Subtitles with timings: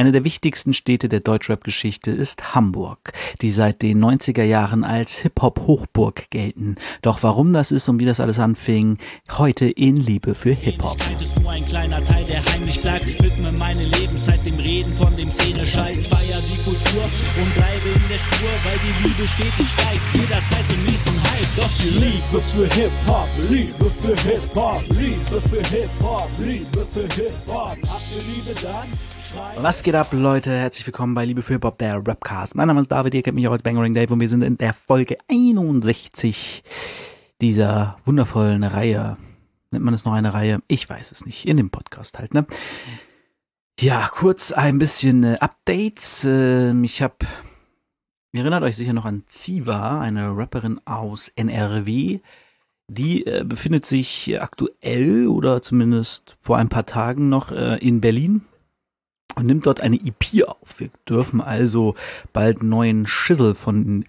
[0.00, 3.12] Eine der wichtigsten Städte der Deutschrap-Geschichte ist Hamburg,
[3.42, 6.76] die seit den 90er Jahren als Hip-Hop-Hochburg gelten.
[7.02, 8.96] Doch warum das ist und wie das alles anfing,
[9.36, 10.96] heute in Liebe für Hip-Hop.
[11.20, 13.04] ist nur ein kleiner Teil, der heimlich bleibt.
[13.22, 16.06] Widme meine Lebenszeit dem Reden von dem Szene-Scheiß.
[16.06, 17.04] Feier die Kultur
[17.36, 20.00] und bleibe in der Spur, weil die Liebe stetig steigt.
[20.14, 21.56] Jederzeit zum nächsten Hype.
[21.58, 27.76] Doch die Liebe für Hip-Hop, Liebe für Hip-Hop, Liebe für Hip-Hop, Liebe für Hip-Hop.
[27.76, 29.09] Habt ihr Liebe dann?
[29.32, 30.50] Was geht ab, Leute?
[30.50, 32.54] Herzlich willkommen bei Liebe für Hip-Hop, der Rapcast.
[32.56, 34.58] Mein Name ist David, ihr kennt mich auch als Bangering Dave und wir sind in
[34.58, 36.64] der Folge 61
[37.40, 39.16] dieser wundervollen Reihe.
[39.70, 40.60] Nennt man es noch eine Reihe?
[40.66, 41.46] Ich weiß es nicht.
[41.46, 42.44] In dem Podcast halt, ne?
[43.78, 46.24] Ja, kurz ein bisschen äh, Updates.
[46.24, 47.16] Äh, ich habe,
[48.32, 52.20] ihr erinnert euch sicher noch an Ziva, eine Rapperin aus NRW.
[52.88, 58.42] Die äh, befindet sich aktuell oder zumindest vor ein paar Tagen noch äh, in Berlin
[59.40, 60.78] und nimmt dort eine EP auf.
[60.78, 61.94] Wir dürfen also
[62.34, 64.04] bald neuen Schissel von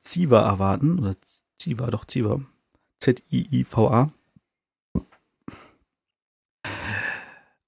[0.00, 0.98] Ziva erwarten.
[0.98, 1.16] Oder
[1.58, 2.40] Ziva, doch Ziva.
[2.98, 4.10] Z-I-I-V-A.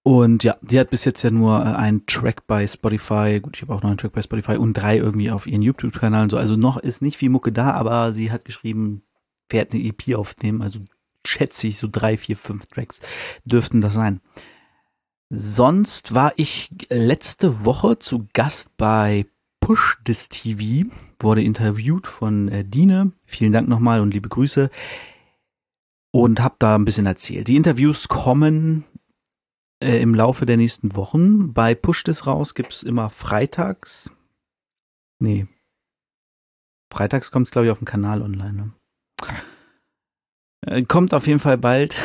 [0.03, 3.63] Und ja, sie hat bis jetzt ja nur äh, einen Track bei Spotify, gut, ich
[3.63, 6.39] habe auch noch einen Track bei Spotify und drei irgendwie auf ihren YouTube-Kanal und so.
[6.39, 9.03] Also noch ist nicht viel Mucke da, aber sie hat geschrieben,
[9.49, 10.63] fährt eine EP aufnehmen.
[10.63, 10.81] Also
[11.25, 13.01] schätze ich, so drei, vier, fünf Tracks
[13.45, 14.21] dürften das sein.
[15.35, 19.25] Sonst war ich letzte Woche zu Gast bei
[19.61, 23.13] Push This TV, wurde interviewt von äh, Dine.
[23.25, 24.69] Vielen Dank nochmal und liebe Grüße.
[26.11, 27.49] Und habe da ein bisschen erzählt.
[27.49, 28.85] Die Interviews kommen
[29.83, 31.55] äh, im Laufe der nächsten Wochen.
[31.55, 34.11] Bei Push This raus gibt's immer freitags.
[35.19, 35.47] Nee.
[36.93, 38.53] Freitags kommt's glaube ich, auf dem Kanal online.
[38.53, 38.73] Ne?
[40.67, 41.99] Äh, kommt auf jeden Fall bald.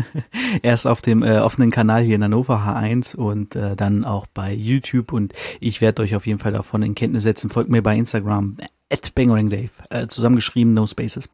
[0.62, 4.52] Erst auf dem äh, offenen Kanal hier in Hannover H1 und äh, dann auch bei
[4.52, 7.50] YouTube und ich werde euch auf jeden Fall davon in Kenntnis setzen.
[7.50, 8.56] Folgt mir bei Instagram
[8.90, 11.28] at Dave, äh, zusammengeschrieben, no spaces.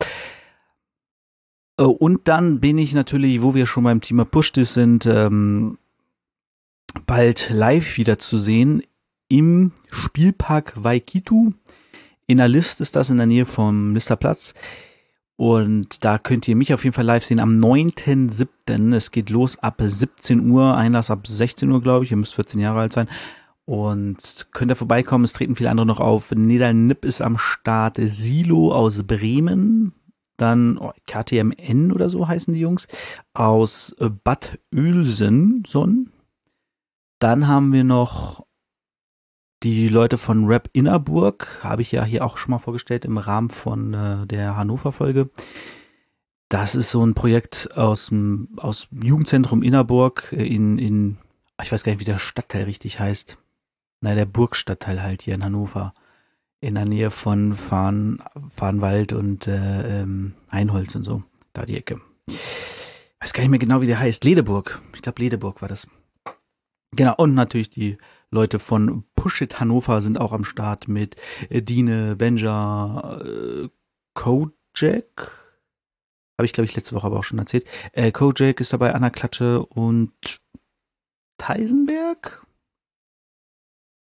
[1.78, 5.78] Äh, und dann bin ich natürlich, wo wir schon beim Thema Push sind, ähm,
[7.06, 8.82] bald live wieder zu sehen
[9.28, 11.52] im Spielpark Waikitu.
[12.26, 14.54] In der List ist das in der Nähe vom Listerplatz.
[15.38, 18.92] Und da könnt ihr mich auf jeden Fall live sehen am 9.7.
[18.92, 22.10] Es geht los ab 17 Uhr, Einlass ab 16 Uhr, glaube ich.
[22.10, 23.08] Ihr müsst 14 Jahre alt sein.
[23.64, 26.32] Und könnt ihr vorbeikommen, es treten viele andere noch auf.
[26.32, 29.92] Nedal Nipp ist am Start, Silo aus Bremen,
[30.38, 32.88] dann oh, KTMN oder so heißen die Jungs,
[33.32, 33.94] aus
[34.24, 35.62] Bad Oeilsen.
[37.20, 38.44] Dann haben wir noch
[39.62, 43.50] die Leute von Rap Innerburg habe ich ja hier auch schon mal vorgestellt im Rahmen
[43.50, 45.30] von äh, der Hannover-Folge.
[46.48, 51.18] Das ist so ein Projekt aus dem aus Jugendzentrum Innerburg in, in,
[51.60, 53.36] ich weiß gar nicht, wie der Stadtteil richtig heißt.
[54.00, 55.92] Na, der Burgstadtteil halt hier in Hannover.
[56.60, 58.22] In der Nähe von Fahn,
[58.54, 61.22] Fahnwald und äh, ähm, Einholz und so.
[61.52, 62.00] Da die Ecke.
[63.20, 64.24] weiß gar nicht mehr genau, wie der heißt.
[64.24, 64.80] Ledeburg.
[64.94, 65.88] Ich glaube, Ledeburg war das.
[66.92, 67.98] Genau, und natürlich die
[68.30, 71.16] Leute von Push It Hannover sind auch am Start mit
[71.50, 73.68] äh, Dine, Benja, äh,
[74.14, 75.32] Kojak.
[76.38, 77.66] Habe ich, glaube ich, letzte Woche aber auch schon erzählt.
[77.92, 80.40] Äh, Kojak ist dabei, Anna Klatsche und
[81.36, 82.46] Teisenberg?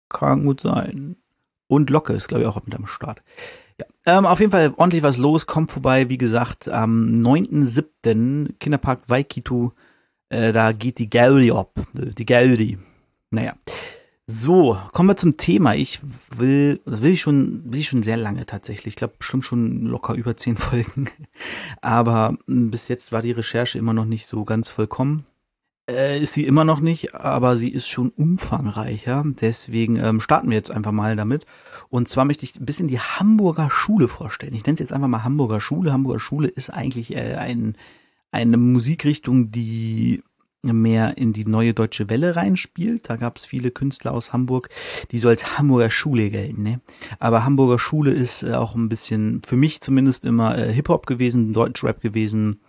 [0.09, 1.17] Kann gut sein.
[1.67, 3.21] Und Locke ist, glaube ich, auch mit am Start.
[3.79, 3.85] Ja,
[4.17, 5.45] ähm, auf jeden Fall ordentlich was los.
[5.45, 8.57] Kommt vorbei, wie gesagt, am 9.7.
[8.57, 9.73] Kinderpark Waikitu.
[10.29, 11.79] Äh, da geht die Gaudi ab.
[11.93, 12.79] Die Gaudi.
[13.29, 13.53] Naja.
[14.25, 15.75] So, kommen wir zum Thema.
[15.75, 18.93] Ich will, will ich schon, will ich schon sehr lange tatsächlich.
[18.93, 21.09] Ich glaube, bestimmt schon locker über zehn Folgen.
[21.81, 25.25] Aber hm, bis jetzt war die Recherche immer noch nicht so ganz vollkommen.
[25.89, 29.25] Äh, ist sie immer noch nicht, aber sie ist schon umfangreicher.
[29.41, 31.45] Deswegen ähm, starten wir jetzt einfach mal damit.
[31.89, 34.53] Und zwar möchte ich ein bisschen die Hamburger Schule vorstellen.
[34.53, 35.91] Ich nenne es jetzt einfach mal Hamburger Schule.
[35.91, 37.75] Hamburger Schule ist eigentlich äh, ein,
[38.31, 40.23] eine Musikrichtung, die
[40.71, 43.09] mehr in die neue deutsche Welle reinspielt.
[43.09, 44.69] Da gab es viele Künstler aus Hamburg,
[45.11, 46.63] die so als Hamburger Schule gelten.
[46.63, 46.79] Ne?
[47.19, 51.53] Aber Hamburger Schule ist äh, auch ein bisschen, für mich zumindest immer äh, Hip-Hop gewesen,
[51.53, 52.61] Deutschrap gewesen.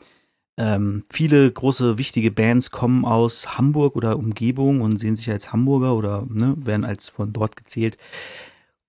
[0.57, 5.95] Ähm, viele große, wichtige Bands kommen aus Hamburg oder Umgebung und sehen sich als Hamburger
[5.95, 7.97] oder ne, werden als von dort gezählt.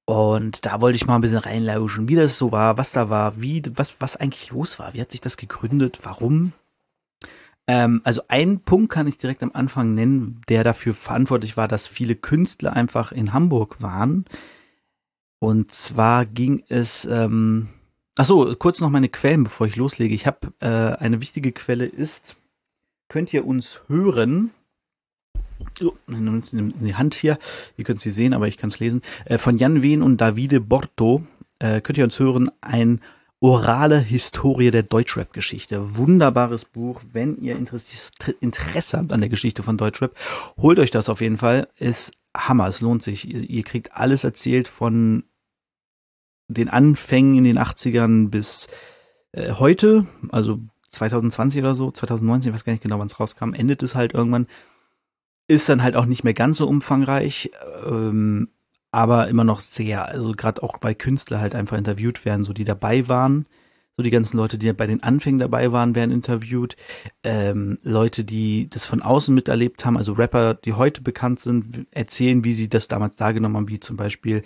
[0.05, 3.41] Und da wollte ich mal ein bisschen reinlauschen, wie das so war, was da war,
[3.41, 6.53] wie, was, was eigentlich los war, wie hat sich das gegründet, warum
[7.67, 11.87] ähm, also ein Punkt kann ich direkt am Anfang nennen, der dafür verantwortlich war, dass
[11.87, 14.25] viele Künstler einfach in Hamburg waren.
[15.39, 17.69] Und zwar ging es, ähm,
[18.17, 20.15] ach so, kurz noch meine Quellen, bevor ich loslege.
[20.15, 22.37] Ich habe äh, eine wichtige Quelle ist,
[23.09, 24.51] könnt ihr uns hören?
[25.83, 27.37] oh, die Hand hier,
[27.77, 30.61] ihr könnt sie sehen, aber ich kann es lesen, äh, von Jan Wehn und Davide
[30.61, 31.23] Borto,
[31.59, 33.01] äh, könnt ihr uns hören, ein
[33.39, 35.97] orale Historie der Deutschrap-Geschichte.
[35.97, 37.01] Wunderbares Buch.
[37.11, 40.15] Wenn ihr Interesse habt an der Geschichte von Deutschrap,
[40.57, 41.67] holt euch das auf jeden Fall.
[41.77, 42.67] Ist Hammer.
[42.67, 43.29] Es lohnt sich.
[43.29, 45.23] Ihr, ihr kriegt alles erzählt von
[46.47, 48.67] den Anfängen in den 80ern bis
[49.31, 50.59] äh, heute, also
[50.89, 54.13] 2020 oder so, 2019, ich weiß gar nicht genau, wann es rauskam, endet es halt
[54.13, 54.47] irgendwann.
[55.47, 57.51] Ist dann halt auch nicht mehr ganz so umfangreich.
[57.85, 58.49] Ähm,
[58.95, 62.63] aber immer noch sehr, also gerade auch bei Künstlern halt einfach interviewt werden, so die
[62.63, 63.45] dabei waren.
[63.97, 66.77] So die ganzen Leute, die bei den Anfängen dabei waren, werden interviewt.
[67.23, 72.45] Ähm, Leute, die das von außen miterlebt haben, also Rapper, die heute bekannt sind, erzählen,
[72.45, 74.43] wie sie das damals dargenommen haben, wie zum Beispiel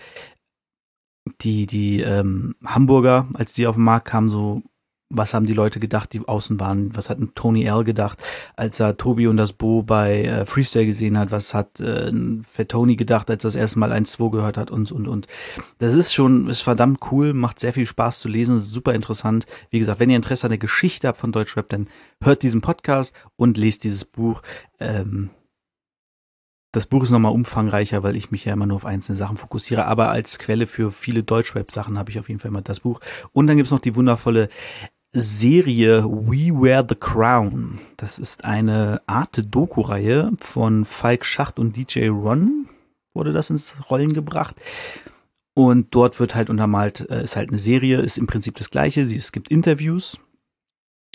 [1.42, 4.64] die, die ähm, Hamburger, als die auf den Markt kamen, so
[5.10, 6.96] was haben die Leute gedacht, die außen waren?
[6.96, 8.20] Was hat ein Tony L gedacht,
[8.56, 11.32] als er Tobi und das Bo bei äh, Freestyle gesehen hat?
[11.32, 12.12] Was hat äh,
[12.44, 14.70] Fat Tony gedacht, als er das erste Mal 1-2 gehört hat?
[14.70, 15.28] Und, und, und.
[15.80, 19.48] Das ist schon, ist verdammt cool, macht sehr viel Spaß zu lesen, ist super interessant.
[19.72, 21.88] Wie gesagt, wenn ihr Interesse an der Geschichte habt von Deutschrap, dann
[22.22, 24.44] hört diesen Podcast und lest dieses Buch.
[24.80, 25.32] Ähm,
[26.72, 29.86] das Buch ist nochmal umfangreicher, weil ich mich ja immer nur auf einzelne Sachen fokussiere.
[29.86, 33.00] Aber als Quelle für viele Deutschrap-Sachen habe ich auf jeden Fall immer das Buch.
[33.34, 34.50] Und dann gibt's noch die wundervolle
[35.12, 37.80] Serie We Wear the Crown.
[37.98, 42.68] Das ist eine Art Doku-Reihe von Falk Schacht und DJ Ron.
[43.16, 44.56] Wurde das ins Rollen gebracht.
[45.56, 49.02] Und dort wird halt untermalt, äh, ist halt eine Serie, ist im Prinzip das gleiche.
[49.02, 50.20] Es gibt Interviews,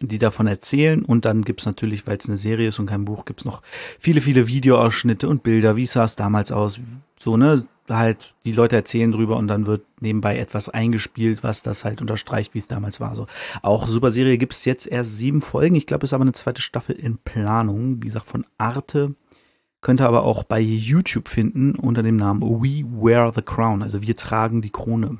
[0.00, 1.04] die davon erzählen.
[1.04, 3.62] Und dann gibt's natürlich, weil es eine Serie ist und kein Buch, gibt's noch
[4.00, 5.76] viele, viele Videoausschnitte und Bilder.
[5.76, 6.80] Wie sah es damals aus?
[7.16, 7.64] So, ne?
[7.88, 12.54] Halt, die Leute erzählen drüber und dann wird nebenbei etwas eingespielt, was das halt unterstreicht,
[12.54, 13.14] wie es damals war.
[13.14, 13.26] So
[13.62, 15.74] auch Super Serie gibt es jetzt erst sieben Folgen.
[15.74, 18.02] Ich glaube, es ist aber eine zweite Staffel in Planung.
[18.02, 19.14] Wie gesagt, von Arte.
[19.80, 23.82] Könnt ihr aber auch bei YouTube finden unter dem Namen We Wear the Crown.
[23.82, 25.18] Also wir tragen die Krone.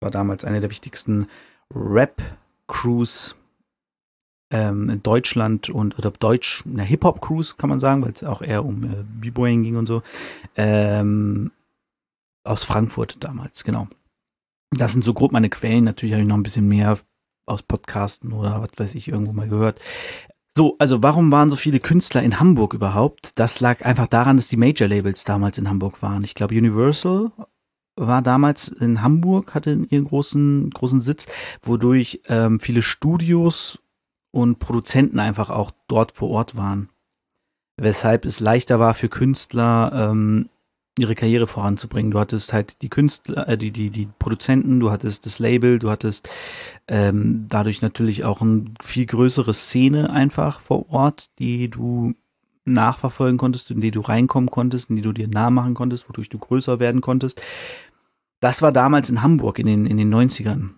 [0.00, 1.28] War damals eine der wichtigsten
[1.72, 3.36] Rap-Crews
[4.50, 8.64] ähm, in Deutschland und oder Deutsch, eine Hip-Hop-Cruise kann man sagen, weil es auch eher
[8.64, 10.02] um äh, B-Boying ging und so.
[10.56, 11.50] Ähm,
[12.48, 13.88] aus Frankfurt damals, genau.
[14.70, 15.84] Das sind so grob meine Quellen.
[15.84, 16.98] Natürlich habe ich noch ein bisschen mehr
[17.46, 19.80] aus Podcasten oder was weiß ich irgendwo mal gehört.
[20.54, 23.38] So, also warum waren so viele Künstler in Hamburg überhaupt?
[23.38, 26.24] Das lag einfach daran, dass die Major Labels damals in Hamburg waren.
[26.24, 27.30] Ich glaube, Universal
[27.96, 31.26] war damals in Hamburg, hatte ihren großen, großen Sitz,
[31.62, 33.78] wodurch ähm, viele Studios
[34.30, 36.90] und Produzenten einfach auch dort vor Ort waren.
[37.76, 40.48] Weshalb es leichter war für Künstler, ähm,
[40.98, 42.10] ihre Karriere voranzubringen.
[42.10, 45.90] Du hattest halt die Künstler, äh, die, die, die Produzenten, du hattest das Label, du
[45.90, 46.28] hattest
[46.86, 52.14] ähm, dadurch natürlich auch eine viel größere Szene einfach vor Ort, die du
[52.64, 56.28] nachverfolgen konntest, in die du reinkommen konntest, in die du dir nah machen konntest, wodurch
[56.28, 57.40] du größer werden konntest.
[58.40, 60.70] Das war damals in Hamburg in den, in den 90ern.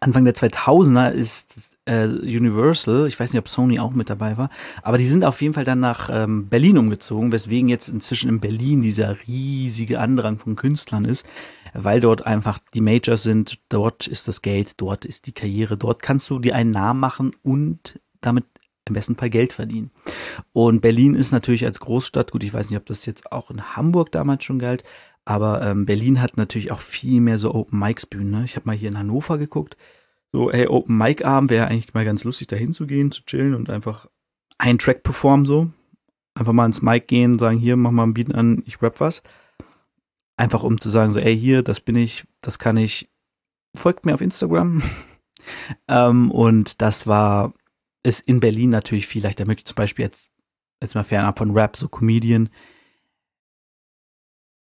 [0.00, 4.50] Anfang der 2000er ist äh, Universal, ich weiß nicht, ob Sony auch mit dabei war,
[4.82, 8.40] aber die sind auf jeden Fall dann nach ähm, Berlin umgezogen, weswegen jetzt inzwischen in
[8.40, 11.26] Berlin dieser riesige Andrang von Künstlern ist,
[11.74, 16.02] weil dort einfach die Majors sind, dort ist das Geld, dort ist die Karriere, dort
[16.02, 18.44] kannst du dir einen Namen machen und damit
[18.84, 19.90] im besten Fall Geld verdienen.
[20.52, 23.76] Und Berlin ist natürlich als Großstadt, gut, ich weiß nicht, ob das jetzt auch in
[23.76, 24.82] Hamburg damals schon galt,
[25.24, 28.30] aber ähm, Berlin hat natürlich auch viel mehr so Open Mics Bühnen.
[28.30, 28.44] Ne?
[28.46, 29.76] Ich habe mal hier in Hannover geguckt.
[30.32, 33.70] So, hey, Open Mic Abend wäre eigentlich mal ganz lustig, da hinzugehen, zu chillen und
[33.70, 34.06] einfach
[34.58, 35.70] einen Track performen so.
[36.34, 39.22] Einfach mal ins Mic gehen, sagen, hier, mach mal ein Beat an, ich rap was.
[40.36, 43.10] Einfach um zu sagen, so, ey, hier, das bin ich, das kann ich.
[43.74, 44.82] Folgt mir auf Instagram.
[45.88, 47.54] ähm, und das war,
[48.02, 49.64] ist in Berlin natürlich viel leichter möglich.
[49.64, 50.30] Zum Beispiel jetzt,
[50.82, 52.50] jetzt mal fernab von Rap, so Comedian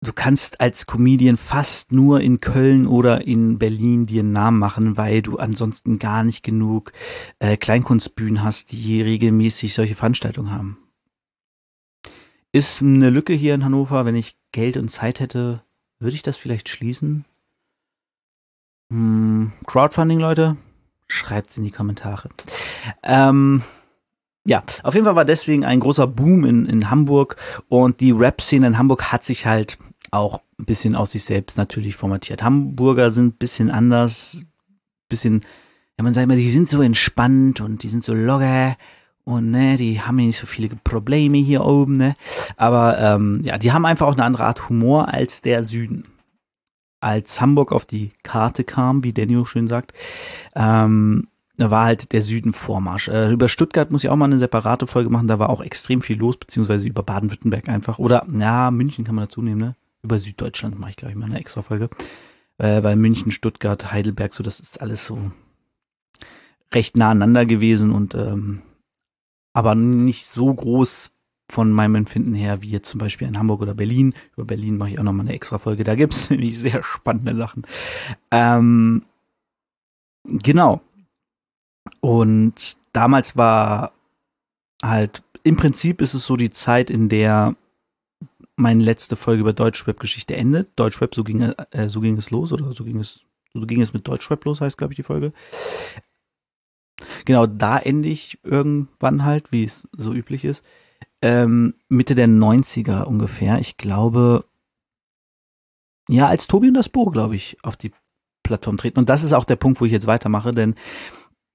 [0.00, 4.96] du kannst als Comedian fast nur in Köln oder in Berlin dir einen Namen machen,
[4.96, 6.92] weil du ansonsten gar nicht genug
[7.38, 10.78] äh, Kleinkunstbühnen hast, die regelmäßig solche Veranstaltungen haben.
[12.52, 15.62] Ist eine Lücke hier in Hannover, wenn ich Geld und Zeit hätte,
[15.98, 17.24] würde ich das vielleicht schließen?
[18.90, 20.56] Hm, Crowdfunding, Leute,
[21.08, 22.30] schreibt's in die Kommentare.
[23.02, 23.62] Ähm,
[24.46, 27.36] ja, auf jeden Fall war deswegen ein großer Boom in, in Hamburg
[27.68, 29.76] und die Rap-Szene in Hamburg hat sich halt
[30.10, 32.42] auch ein bisschen aus sich selbst natürlich formatiert.
[32.42, 34.44] Hamburger sind ein bisschen anders,
[35.08, 35.42] bisschen,
[35.98, 38.76] ja man sagt immer, die sind so entspannt und die sind so locker
[39.24, 42.16] und ne, die haben ja nicht so viele Probleme hier oben, ne.
[42.56, 46.04] Aber ähm, ja, die haben einfach auch eine andere Art Humor als der Süden.
[47.00, 49.92] Als Hamburg auf die Karte kam, wie Daniel schön sagt,
[50.56, 53.08] ähm, da war halt der Süden Vormarsch.
[53.08, 56.00] Äh, über Stuttgart muss ich auch mal eine separate Folge machen, da war auch extrem
[56.00, 57.98] viel los, beziehungsweise über Baden-Württemberg einfach.
[57.98, 59.76] Oder, ja, München kann man dazu nehmen, ne?
[60.02, 61.90] Über Süddeutschland mache ich, glaube ich, mal eine extra Folge.
[62.58, 65.30] Äh, weil München, Stuttgart, Heidelberg, so, das ist alles so
[66.72, 68.62] recht nah aneinander gewesen und ähm,
[69.52, 71.10] aber nicht so groß
[71.50, 74.14] von meinem Empfinden her, wie jetzt zum Beispiel in Hamburg oder Berlin.
[74.36, 75.82] Über Berlin mache ich auch nochmal eine extra Folge.
[75.82, 77.66] Da gibt es nämlich sehr spannende Sachen.
[78.30, 79.04] Ähm,
[80.24, 80.82] genau.
[82.00, 83.92] Und damals war
[84.82, 87.56] halt, im Prinzip ist es so die Zeit, in der
[88.58, 90.70] meine letzte Folge über Deutschrap-Geschichte endet.
[90.76, 93.20] Deutschrap, so ging, äh, so ging es los, oder so ging es,
[93.54, 95.32] so ging es mit Deutschrap los, heißt, glaube ich, die Folge.
[97.24, 100.64] Genau, da ende ich irgendwann halt, wie es so üblich ist.
[101.22, 103.60] Ähm, Mitte der 90er ungefähr.
[103.60, 104.44] Ich glaube,
[106.08, 107.92] ja, als Tobi und das Bo, glaube ich, auf die
[108.42, 108.98] Plattform treten.
[108.98, 110.74] Und das ist auch der Punkt, wo ich jetzt weitermache, denn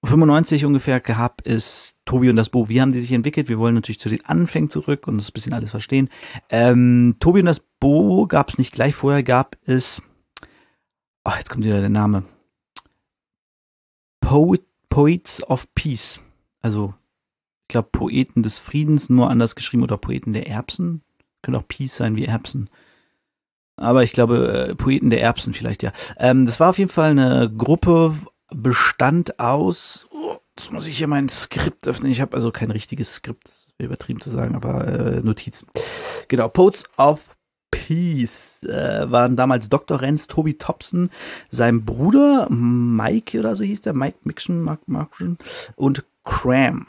[0.04, 2.68] 95 ungefähr gab es Tobi und das Bo.
[2.68, 3.48] Wie haben die sich entwickelt?
[3.48, 6.10] Wir wollen natürlich zu den Anfängen zurück und das bisschen alles verstehen.
[6.50, 8.96] Ähm, Tobi und das Bo gab es nicht gleich.
[8.96, 10.04] Vorher gab es,
[11.24, 12.24] ach, jetzt kommt wieder der Name.
[14.20, 16.20] Poet, Poets of Peace.
[16.62, 16.94] Also,
[17.64, 21.02] ich glaube, Poeten des Friedens, nur anders geschrieben, oder Poeten der Erbsen.
[21.42, 22.70] Könnte auch Peace sein wie Erbsen.
[23.78, 25.94] Aber ich glaube, äh, Poeten der Erbsen vielleicht, ja.
[26.18, 28.16] Ähm, das war auf jeden Fall eine Gruppe
[28.54, 32.12] bestand aus, oh, jetzt muss ich hier mein Skript öffnen.
[32.12, 35.68] Ich habe also kein richtiges Skript, übertrieben zu sagen, aber äh, Notizen.
[36.28, 37.20] Genau, Poets of
[37.72, 40.00] Peace äh, waren damals Dr.
[40.00, 41.10] Renz, Toby Thompson,
[41.50, 45.12] sein Bruder Mike oder so hieß der, Mike Mixon, Mark, Mark
[45.76, 46.88] und Cram.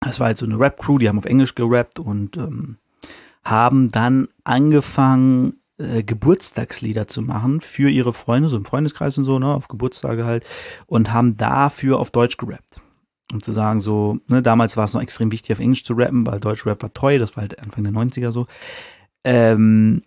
[0.00, 2.76] Das war halt so eine Rap-Crew, die haben auf Englisch gerappt und ähm,
[3.44, 9.38] haben dann angefangen, äh, Geburtstagslieder zu machen für ihre Freunde, so im Freundeskreis und so,
[9.38, 10.46] ne, auf Geburtstage halt,
[10.86, 12.80] und haben dafür auf Deutsch gerappt.
[13.32, 16.26] Um zu sagen, so, ne, damals war es noch extrem wichtig, auf Englisch zu rappen,
[16.26, 18.46] weil Deutschrap war teuer, das war halt Anfang der 90er so.
[19.24, 20.02] Ähm,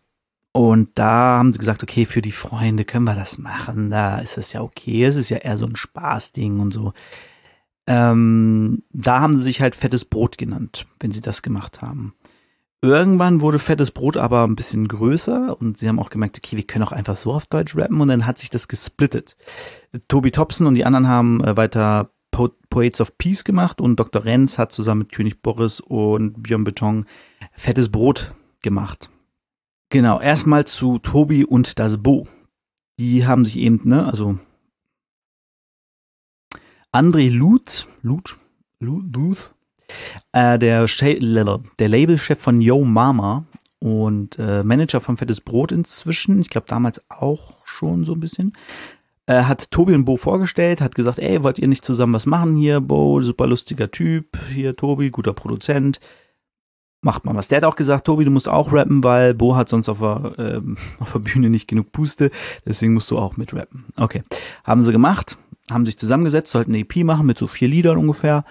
[0.51, 4.37] und da haben sie gesagt, okay, für die Freunde können wir das machen, da ist
[4.37, 6.93] es ja okay, es ist ja eher so ein Spaßding und so.
[7.85, 12.13] Ähm, da haben sie sich halt fettes Brot genannt, wenn sie das gemacht haben.
[12.81, 16.63] Irgendwann wurde Fettes Brot aber ein bisschen größer und sie haben auch gemerkt, okay, wir
[16.65, 19.35] können auch einfach so auf Deutsch rappen und dann hat sich das gesplittet.
[20.07, 24.23] Tobi Thompson und die anderen haben äh, weiter po Poets of Peace gemacht und Dr.
[24.23, 27.05] Renz hat zusammen mit König Boris und Björn Beton
[27.51, 29.09] Fettes Brot gemacht.
[29.89, 32.27] Genau, erstmal zu Tobi und das Bo.
[32.99, 34.37] Die haben sich eben, ne, also
[36.93, 38.37] André Luth, Luth,
[38.79, 39.53] Luth, Luth
[40.31, 43.45] äh, der, der Labelchef von Yo Mama
[43.79, 48.53] und äh, Manager von Fettes Brot inzwischen, ich glaube damals auch schon so ein bisschen,
[49.25, 52.55] äh, hat Tobi und Bo vorgestellt, hat gesagt, ey, wollt ihr nicht zusammen was machen
[52.55, 52.81] hier?
[52.81, 55.99] Bo, super lustiger Typ, hier Tobi, guter Produzent,
[57.01, 57.47] macht mal was.
[57.47, 60.33] Der hat auch gesagt, Tobi, du musst auch rappen, weil Bo hat sonst auf der,
[60.37, 62.31] ähm, auf der Bühne nicht genug Puste,
[62.65, 63.85] deswegen musst du auch mit rappen.
[63.95, 64.23] Okay,
[64.63, 65.37] haben sie gemacht,
[65.71, 68.43] haben sich zusammengesetzt, sollten eine EP machen mit so vier Liedern ungefähr,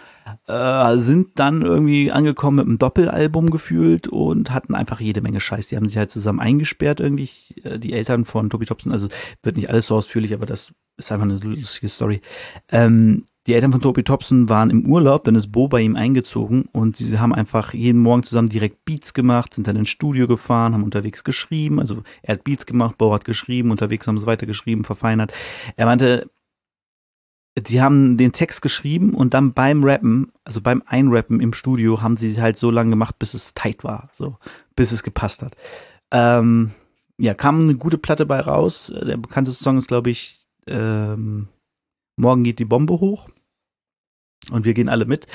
[0.47, 5.67] äh, sind dann irgendwie angekommen mit einem Doppelalbum gefühlt und hatten einfach jede Menge Scheiß.
[5.69, 7.31] Die haben sich halt zusammen eingesperrt irgendwie,
[7.65, 9.09] äh, die Eltern von Tobi Thompson, also
[9.43, 12.21] wird nicht alles so ausführlich, aber das ist einfach eine lustige Story.
[12.71, 16.69] Ähm, die Eltern von Tobi Thompson waren im Urlaub, dann ist Bo bei ihm eingezogen
[16.71, 20.75] und sie haben einfach jeden Morgen zusammen direkt Beats gemacht, sind dann ins Studio gefahren,
[20.75, 24.85] haben unterwegs geschrieben, also er hat Beats gemacht, Bo hat geschrieben, unterwegs haben sie weitergeschrieben,
[24.85, 25.33] verfeinert.
[25.77, 26.31] Er meinte,
[27.57, 32.19] die haben den Text geschrieben und dann beim Rappen, also beim Einrappen im Studio, haben
[32.19, 34.37] sie halt so lange gemacht, bis es tight war, so,
[34.77, 35.57] bis es gepasst hat.
[36.11, 36.73] Ähm,
[37.17, 38.93] ja, kam eine gute Platte bei raus.
[38.95, 41.49] Der bekannteste Song ist, glaube ich, ähm,
[42.19, 43.29] Morgen geht die Bombe hoch.
[44.51, 45.27] Und wir gehen alle mit.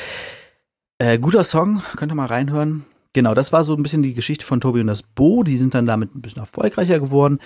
[0.98, 2.86] Äh, guter Song, könnt ihr mal reinhören.
[3.14, 5.44] Genau, das war so ein bisschen die Geschichte von Tobi und das Bo.
[5.44, 7.40] Die sind dann damit ein bisschen erfolgreicher geworden.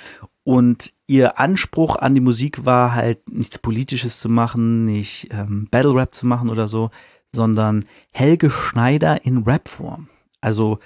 [0.43, 5.93] Und ihr Anspruch an die Musik war halt nichts Politisches zu machen, nicht ähm, Battle
[5.93, 6.89] Rap zu machen oder so,
[7.33, 10.07] sondern Helge Schneider in Rapform.
[10.39, 10.79] Also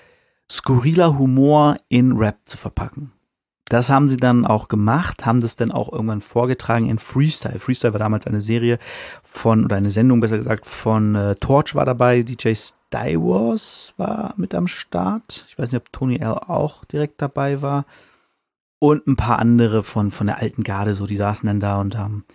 [0.49, 3.11] skurriler Humor in Rap zu verpacken.
[3.71, 7.57] Das haben sie dann auch gemacht, haben das dann auch irgendwann vorgetragen in Freestyle.
[7.57, 8.79] Freestyle war damals eine Serie
[9.23, 14.53] von, oder eine Sendung besser gesagt, von äh, Torch war dabei, DJ Stywars war mit
[14.55, 15.45] am Start.
[15.47, 17.85] Ich weiß nicht, ob Tony L auch direkt dabei war.
[18.79, 21.97] Und ein paar andere von, von der alten Garde, so, die saßen dann da und
[21.97, 22.25] haben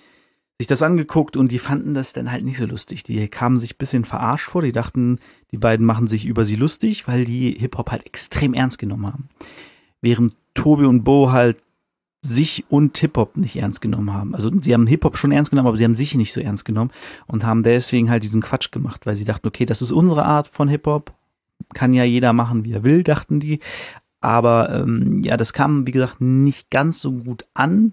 [0.59, 3.03] sich das angeguckt und die fanden das dann halt nicht so lustig.
[3.03, 5.19] Die kamen sich ein bisschen verarscht vor, die dachten,
[5.51, 9.29] die beiden machen sich über sie lustig, weil die Hip-Hop halt extrem ernst genommen haben.
[10.01, 11.59] Während Tobi und Bo halt
[12.21, 14.35] sich und Hip-Hop nicht ernst genommen haben.
[14.35, 16.91] Also sie haben Hip-Hop schon ernst genommen, aber sie haben sich nicht so ernst genommen
[17.27, 20.49] und haben deswegen halt diesen Quatsch gemacht, weil sie dachten, okay, das ist unsere Art
[20.49, 21.13] von Hip-Hop,
[21.75, 23.61] kann ja jeder machen, wie er will, dachten die.
[24.21, 27.93] Aber ähm, ja, das kam, wie gesagt, nicht ganz so gut an.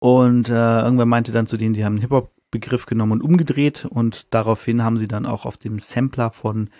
[0.00, 4.82] Und äh, irgendwer meinte dann zu denen, die haben Hip-Hop-Begriff genommen und umgedreht und daraufhin
[4.82, 6.70] haben sie dann auch auf dem Sampler von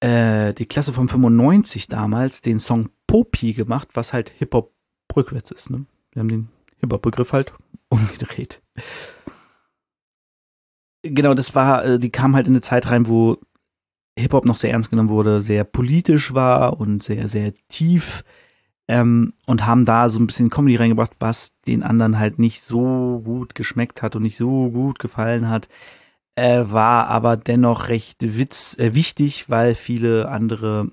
[0.00, 4.72] äh, die Klasse von 95 damals den Song Popi gemacht, was halt Hip-Hop
[5.14, 5.70] rückwärts ist.
[5.70, 5.86] Ne?
[6.12, 6.48] Wir haben den
[6.80, 7.52] Hip-Hop-Begriff halt
[7.88, 8.62] umgedreht.
[11.02, 13.38] Genau, das war, äh, die kam halt in eine Zeit rein, wo
[14.18, 18.24] Hip-Hop noch sehr ernst genommen wurde, sehr politisch war und sehr, sehr tief
[18.88, 23.22] ähm, und haben da so ein bisschen Comedy reingebracht, was den anderen halt nicht so
[23.24, 25.68] gut geschmeckt hat und nicht so gut gefallen hat.
[26.36, 30.90] Äh, war aber dennoch recht witz, äh, wichtig, weil viele andere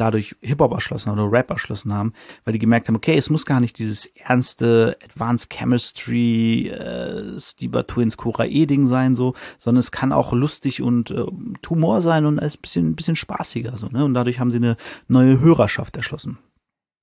[0.00, 2.14] dadurch Hip-Hop erschlossen oder Rap erschlossen haben,
[2.44, 7.86] weil die gemerkt haben, okay, es muss gar nicht dieses ernste Advanced Chemistry, äh, Stieber
[7.86, 11.24] Twins Cora E-Ding sein, so, sondern es kann auch lustig und äh,
[11.68, 14.04] Humor sein und ein bisschen, bisschen spaßiger, so, ne?
[14.04, 14.76] Und dadurch haben sie eine
[15.08, 16.38] neue Hörerschaft erschlossen.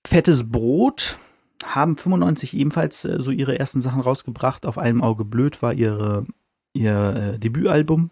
[0.08, 1.18] Fettes Brot
[1.64, 4.66] haben 95 ebenfalls äh, so ihre ersten Sachen rausgebracht.
[4.66, 6.26] Auf einem Auge blöd war ihre,
[6.78, 8.12] ihr äh, Debütalbum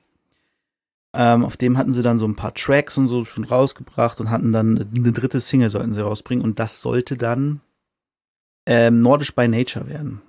[1.15, 4.29] ähm, auf dem hatten sie dann so ein paar Tracks und so schon rausgebracht und
[4.29, 7.62] hatten dann eine dritte Single sollten sie rausbringen und das sollte dann
[8.65, 10.22] ähm, Nordisch by Nature werden.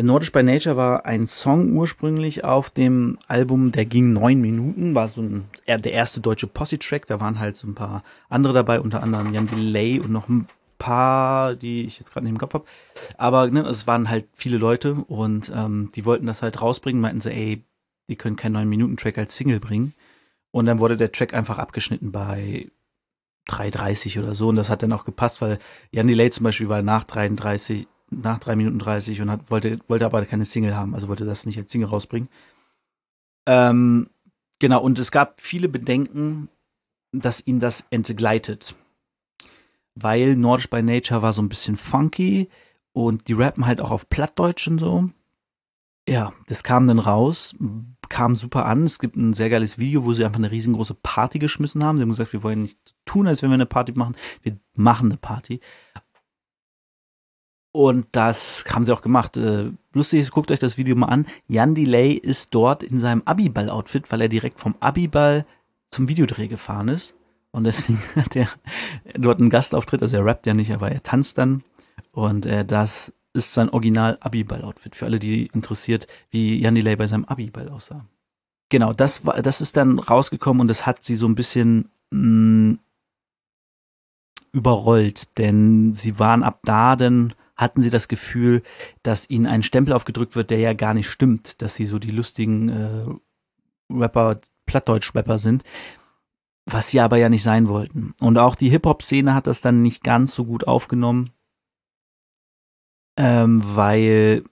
[0.00, 5.08] Nordisch by Nature war ein Song ursprünglich auf dem Album, der ging neun Minuten, war
[5.08, 9.02] so ein, der erste deutsche Posse-Track, da waren halt so ein paar andere dabei, unter
[9.02, 10.46] anderem Jan Delay und noch ein
[10.80, 12.64] paar, die ich jetzt gerade nicht im Kopf habe.
[13.16, 17.20] Aber ne, es waren halt viele Leute und ähm, die wollten das halt rausbringen, meinten
[17.20, 17.62] sie, ey,
[18.08, 19.94] die können keinen 9-Minuten-Track als Single bringen.
[20.50, 22.68] Und dann wurde der Track einfach abgeschnitten bei
[23.48, 24.48] 3,30 oder so.
[24.48, 25.58] Und das hat dann auch gepasst, weil
[25.92, 30.06] Jan Delay zum Beispiel war nach 33, nach 3 Minuten 30 und hat, wollte, wollte
[30.06, 32.28] aber keine Single haben, also wollte das nicht als Single rausbringen.
[33.46, 34.10] Ähm,
[34.58, 36.48] genau, und es gab viele Bedenken,
[37.12, 38.74] dass ihn das entgleitet.
[40.02, 42.48] Weil Nordisch by Nature war so ein bisschen funky
[42.92, 45.10] und die rappen halt auch auf Plattdeutsch und so.
[46.08, 47.54] Ja, das kam dann raus,
[48.08, 48.84] kam super an.
[48.84, 51.98] Es gibt ein sehr geiles Video, wo sie einfach eine riesengroße Party geschmissen haben.
[51.98, 54.16] Sie haben gesagt, wir wollen nicht tun, als wenn wir eine Party machen.
[54.42, 55.60] Wir machen eine Party.
[57.72, 59.36] Und das haben sie auch gemacht.
[59.36, 61.26] Äh, lustig ist, guckt euch das Video mal an.
[61.46, 65.46] Jan Delay ist dort in seinem Abiball-Outfit, weil er direkt vom Abiball
[65.90, 67.14] zum Videodreh gefahren ist.
[67.52, 68.48] Und deswegen hat er
[69.14, 70.02] dort einen Gastauftritt.
[70.02, 71.62] Also er rappt ja nicht, aber er tanzt dann.
[72.12, 74.96] Und äh, das ist sein Original Abiball-Outfit.
[74.96, 78.06] Für alle, die interessiert, wie Jan bei seinem Abiball aussah.
[78.70, 82.18] Genau, das war, das ist dann rausgekommen und das hat sie so ein bisschen mh,
[82.18, 82.78] mm,
[84.52, 88.62] überrollt, denn sie waren ab da dann hatten sie das Gefühl,
[89.02, 92.10] dass ihnen ein Stempel aufgedrückt wird, der ja gar nicht stimmt, dass sie so die
[92.10, 93.04] lustigen äh,
[93.92, 95.62] Rapper, Plattdeutsch-Rapper sind,
[96.72, 98.14] was sie aber ja nicht sein wollten.
[98.20, 101.30] Und auch die Hip-Hop-Szene hat das dann nicht ganz so gut aufgenommen
[103.20, 104.44] ähm, weil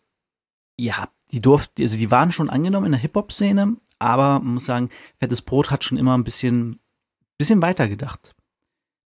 [0.76, 4.90] ja, die durften, also die waren schon angenommen in der Hip-Hop-Szene, aber man muss sagen,
[5.18, 6.78] Fettes Brot hat schon immer ein bisschen,
[7.38, 8.34] bisschen weiter gedacht.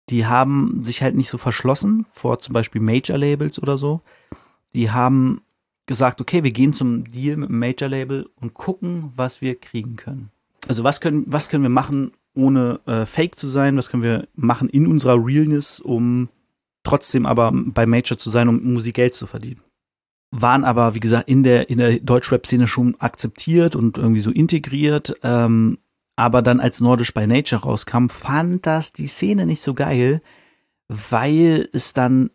[0.09, 4.01] Die haben sich halt nicht so verschlossen vor zum Beispiel Major-Labels oder so.
[4.75, 5.43] Die haben
[5.85, 10.31] gesagt, okay, wir gehen zum Deal mit dem Major-Label und gucken, was wir kriegen können.
[10.67, 13.77] Also was können, was können wir machen, ohne äh, fake zu sein?
[13.77, 16.29] Was können wir machen in unserer Realness, um
[16.85, 19.63] trotzdem aber bei Major zu sein, um Musik Geld zu verdienen.
[20.31, 25.15] Waren aber, wie gesagt, in der, in der Deutschrap-Szene schon akzeptiert und irgendwie so integriert.
[25.23, 25.79] Ähm,
[26.17, 30.23] aber dann als Nordisch by Nature rauskam, fand das die Szene nicht so geil,
[30.89, 32.31] weil es dann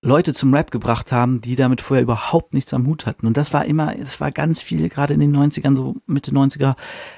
[0.00, 3.26] Leute zum Rap gebracht haben, die damit vorher überhaupt nichts am Hut hatten.
[3.26, 6.76] Und das war immer, es war ganz viel, gerade in den 90ern, so Mitte 90er,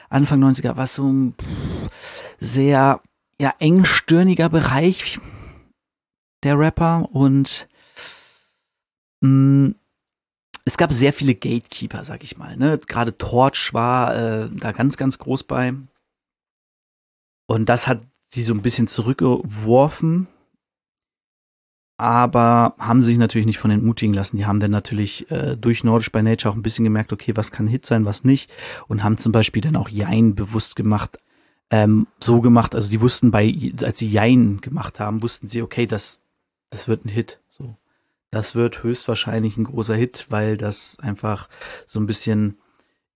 [0.09, 1.35] Anfang 90er, was so ein
[2.41, 3.01] sehr,
[3.39, 5.19] ja, engstirniger Bereich
[6.43, 7.69] der Rapper und
[9.21, 9.75] mh, mm,
[10.65, 12.57] es gab sehr viele Gatekeeper, sag ich mal.
[12.57, 12.79] Ne?
[12.79, 15.75] Gerade Torch war äh, da ganz, ganz groß bei.
[17.47, 20.29] Und das hat sie so ein bisschen zurückgeworfen.
[22.01, 24.39] Aber haben sich natürlich nicht von entmutigen lassen.
[24.39, 27.53] Die haben dann natürlich äh, durch Nordisch by Nature auch ein bisschen gemerkt, okay, was
[27.53, 28.51] kann Hit sein, was nicht.
[28.89, 31.19] Und haben zum Beispiel dann auch Jein bewusst gemacht,
[31.71, 35.87] ähm, so gemacht, also die wussten bei, als sie Jein gemacht haben, wussten sie, okay,
[35.87, 36.23] das,
[36.71, 37.39] das wird ein Hit.
[37.51, 37.77] So.
[38.31, 41.51] Das wird höchstwahrscheinlich ein großer Hit, weil das einfach
[41.87, 42.57] so ein bisschen,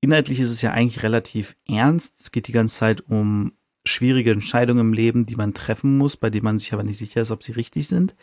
[0.03, 2.21] inhaltlich ist es ja eigentlich relativ ernst.
[2.21, 3.55] Es geht die ganze Zeit um
[3.87, 7.23] schwierige Entscheidungen im Leben, die man treffen muss, bei denen man sich aber nicht sicher
[7.23, 8.15] ist, ob sie richtig sind.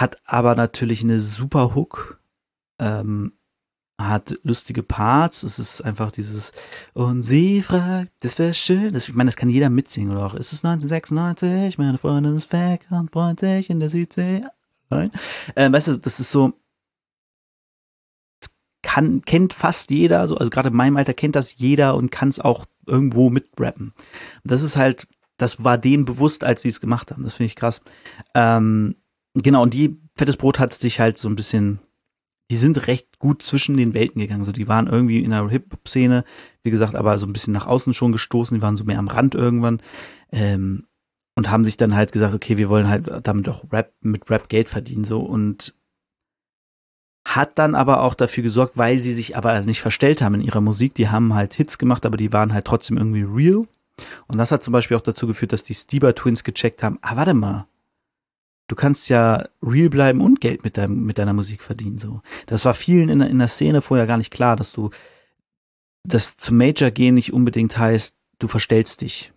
[0.00, 2.20] Hat aber natürlich eine super Hook,
[2.78, 3.32] ähm,
[3.96, 6.52] hat lustige Parts, es ist einfach dieses
[6.94, 10.34] und sie fragt, das wäre schön, das, ich meine, das kann jeder mitsingen oder auch,
[10.34, 14.44] ist es 1996, meine Freundin ist weg und bräunt sich in der Südsee.
[14.90, 15.12] Nein.
[15.54, 16.54] Äh, weißt du, das ist so,
[18.82, 22.30] kann, kennt fast jeder, so, also gerade in meinem Alter kennt das jeder und kann
[22.30, 23.92] es auch irgendwo mitrappen.
[24.42, 27.22] Das ist halt, das war denen bewusst, als sie es gemacht haben.
[27.22, 27.80] Das finde ich krass.
[28.34, 28.96] Ähm,
[29.34, 31.80] genau, und die Fettes Brot hat sich halt so ein bisschen
[32.50, 34.44] die sind recht gut zwischen den Welten gegangen.
[34.44, 36.24] So, die waren irgendwie in der Hip-Hop-Szene,
[36.62, 38.56] wie gesagt, aber so ein bisschen nach außen schon gestoßen.
[38.56, 39.80] Die waren so mehr am Rand irgendwann.
[40.30, 40.86] Ähm,
[41.36, 44.48] und haben sich dann halt gesagt, okay, wir wollen halt damit auch Rap, mit Rap
[44.48, 45.20] Geld verdienen, so.
[45.20, 45.74] Und
[47.26, 50.60] hat dann aber auch dafür gesorgt, weil sie sich aber nicht verstellt haben in ihrer
[50.60, 50.94] Musik.
[50.94, 53.66] Die haben halt Hits gemacht, aber die waren halt trotzdem irgendwie real.
[54.26, 57.16] Und das hat zum Beispiel auch dazu geführt, dass die Stieber Twins gecheckt haben, ah,
[57.16, 57.66] warte mal,
[58.68, 61.98] du kannst ja real bleiben und Geld mit, deinem, mit deiner Musik verdienen.
[61.98, 62.22] So.
[62.46, 64.90] Das war vielen in, in der Szene vorher gar nicht klar, dass du
[66.06, 69.32] das zum Major gehen nicht unbedingt heißt, du verstellst dich.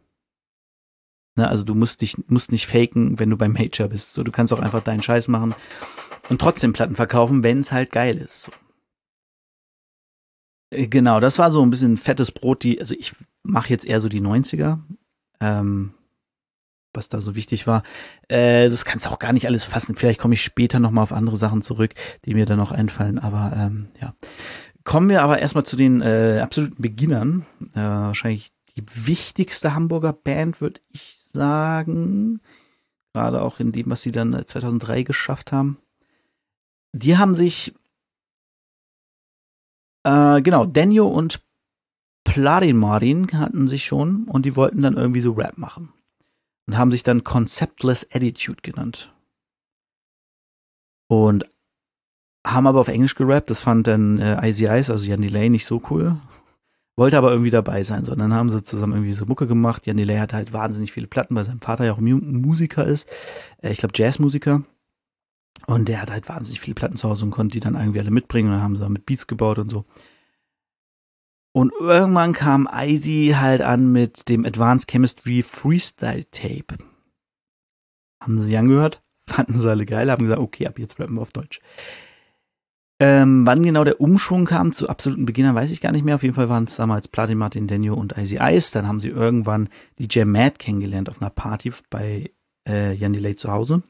[1.36, 4.14] Ne, also du musst dich musst nicht faken, wenn du beim Major bist.
[4.14, 5.56] So, du kannst auch einfach deinen Scheiß machen
[6.30, 8.44] und trotzdem Platten verkaufen, wenn es halt geil ist.
[8.44, 8.52] So.
[10.72, 13.14] Äh, genau, das war so ein bisschen fettes Brot, die, also ich
[13.44, 14.80] mache jetzt eher so die 90er.
[15.40, 15.94] Ähm,
[16.98, 17.84] was da so wichtig war.
[18.28, 19.96] Äh, das kannst du auch gar nicht alles fassen.
[19.96, 21.94] Vielleicht komme ich später nochmal auf andere Sachen zurück,
[22.26, 23.20] die mir dann noch einfallen.
[23.20, 24.14] Aber ähm, ja.
[24.84, 27.46] Kommen wir aber erstmal zu den äh, absoluten Beginnern.
[27.74, 32.42] Äh, wahrscheinlich die wichtigste Hamburger Band, würde ich sagen.
[33.14, 35.78] Gerade auch in dem, was sie dann 2003 äh, geschafft haben.
[36.94, 37.74] Die haben sich,
[40.04, 41.42] äh, genau, Daniel und
[42.24, 45.94] Plarin Marin hatten sich schon und die wollten dann irgendwie so Rap machen
[46.68, 49.14] und haben sich dann Conceptless Attitude genannt.
[51.10, 51.50] Und
[52.46, 55.66] haben aber auf Englisch gerappt, das fand dann äh, Icy Ice, also Jan Delay, nicht
[55.66, 56.18] so cool.
[56.96, 59.86] Wollte aber irgendwie dabei sein, sondern haben sie zusammen irgendwie so Mucke gemacht.
[59.86, 63.08] Jan Delay hat halt wahnsinnig viele Platten, weil sein Vater ja auch Musiker ist.
[63.62, 64.64] Äh, ich glaube Jazzmusiker.
[65.68, 68.12] Und der hat halt wahnsinnig viele Platten zu Hause und konnte die dann irgendwie alle
[68.12, 68.50] mitbringen.
[68.50, 69.86] Und dann haben sie mit Beats gebaut und so.
[71.58, 76.78] Und irgendwann kam Icy halt an mit dem Advanced Chemistry Freestyle Tape.
[78.22, 81.32] Haben sie angehört, fanden sie alle geil, haben gesagt, okay, ab jetzt rappen wir auf
[81.32, 81.60] Deutsch.
[83.00, 86.14] Ähm, wann genau der Umschwung kam zu absoluten Beginnern, weiß ich gar nicht mehr.
[86.14, 88.72] Auf jeden Fall waren es damals Platin Martin Denio und Icy Ice.
[88.72, 89.68] Dann haben sie irgendwann
[89.98, 92.30] DJ Matt kennengelernt auf einer Party bei
[92.70, 93.82] äh, Jan Delay zu Hause.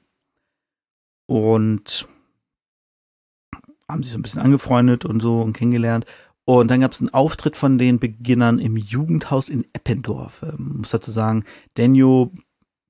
[1.25, 2.07] Und
[3.89, 6.05] haben sich so ein bisschen angefreundet und so und kennengelernt.
[6.49, 10.43] Und dann gab es einen Auftritt von den Beginnern im Jugendhaus in Eppendorf.
[10.43, 12.29] Ähm, muss dazu sagen, Daniel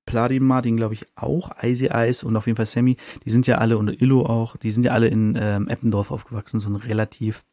[0.06, 3.58] Pladin Martin, glaube ich, auch, Icy Ice und auf jeden Fall Sammy, die sind ja
[3.58, 7.46] alle, und Illo auch, die sind ja alle in ähm, Eppendorf aufgewachsen, so ein relativ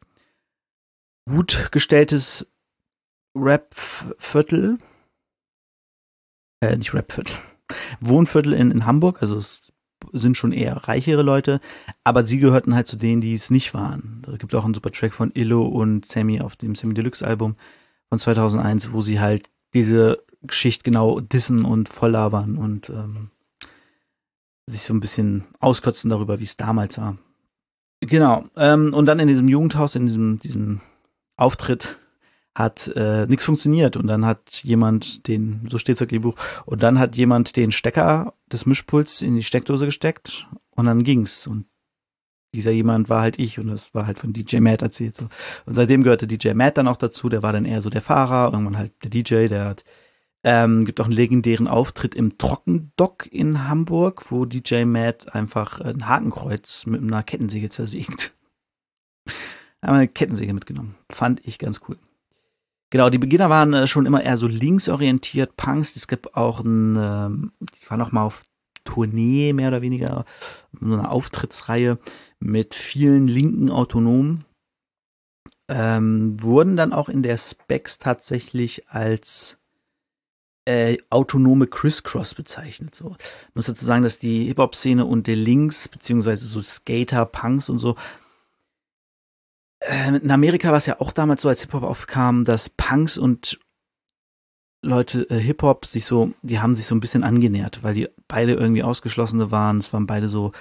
[1.27, 2.45] gut gestelltes
[3.35, 4.77] Rap-Viertel.
[6.61, 7.33] Äh, nicht Rap-Viertel.
[7.99, 9.73] Wohnviertel in, in Hamburg, also es
[10.19, 11.59] sind schon eher reichere Leute,
[12.03, 14.23] aber sie gehörten halt zu denen, die es nicht waren.
[14.25, 17.55] Da gibt auch einen super Track von Illo und Sammy auf dem Sammy Deluxe Album
[18.09, 23.29] von 2001, wo sie halt diese Geschichte genau dissen und volllabern und ähm,
[24.67, 27.17] sich so ein bisschen auskotzen darüber, wie es damals war.
[28.01, 28.45] Genau.
[28.55, 30.81] Ähm, und dann in diesem Jugendhaus, in diesem, diesem
[31.37, 31.97] Auftritt,
[32.55, 36.97] hat äh, nichts funktioniert und dann hat jemand den, so steht's im Buch, und dann
[36.97, 41.65] hat jemand den Stecker des Mischpuls in die Steckdose gesteckt und dann ging's und
[42.53, 45.17] dieser jemand war halt ich und das war halt von DJ Matt erzählt.
[45.17, 45.27] So.
[45.65, 48.53] Und seitdem gehörte DJ Matt dann auch dazu, der war dann eher so der Fahrer,
[48.53, 49.83] irgendwann halt der DJ, der hat
[50.47, 56.07] ähm, gibt auch einen legendären Auftritt im Trockendock in Hamburg, wo DJ Matt einfach ein
[56.07, 58.31] Hakenkreuz mit einer Kettensäge zersägt.
[59.81, 60.95] Haben eine Kettensäge mitgenommen.
[61.11, 61.97] Fand ich ganz cool.
[62.95, 65.97] Genau, die Beginner waren äh, schon immer eher so linksorientiert, Punks.
[65.97, 68.45] Es gibt auch ein, ähm, die waren auch mal auf
[68.85, 70.23] Tournee, mehr oder weniger,
[70.79, 71.99] so eine Auftrittsreihe
[72.39, 74.45] mit vielen linken Autonomen.
[75.67, 79.57] Ähm, wurden dann auch in der Specs tatsächlich als
[80.63, 82.95] äh, autonome Crisscross bezeichnet.
[82.95, 83.17] So.
[83.49, 87.79] Ich muss dazu sagen, dass die Hip-Hop-Szene und der Links, beziehungsweise so Skater, Punks und
[87.79, 87.97] so,
[90.07, 93.59] in Amerika war es ja auch damals so, als Hip-Hop aufkam, dass Punks und
[94.81, 98.53] Leute, äh, Hip-Hop sich so, die haben sich so ein bisschen angenähert, weil die beide
[98.53, 99.79] irgendwie Ausgeschlossene waren.
[99.79, 100.51] Es waren beide so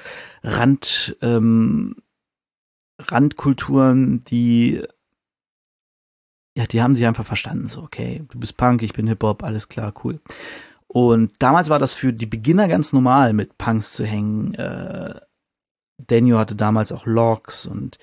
[0.43, 1.97] Rand, ähm,
[2.99, 4.83] Randkulturen, die,
[6.57, 7.69] ja, die haben sich einfach verstanden.
[7.69, 10.21] So, okay, du bist Punk, ich bin Hip-Hop, alles klar, cool.
[10.87, 15.21] Und damals war das für die Beginner ganz normal, mit Punks zu hängen, äh,
[15.99, 17.99] Daniel hatte damals auch Logs und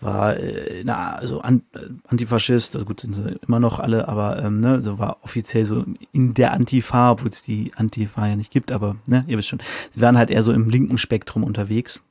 [0.00, 4.42] war äh, na, also an, äh, Antifaschist, also gut, sind sie immer noch alle, aber
[4.42, 8.52] ähm, ne, so war offiziell so in der Antifa, obwohl es die Antifa ja nicht
[8.52, 12.02] gibt, aber ne, ihr wisst schon, sie waren halt eher so im linken Spektrum unterwegs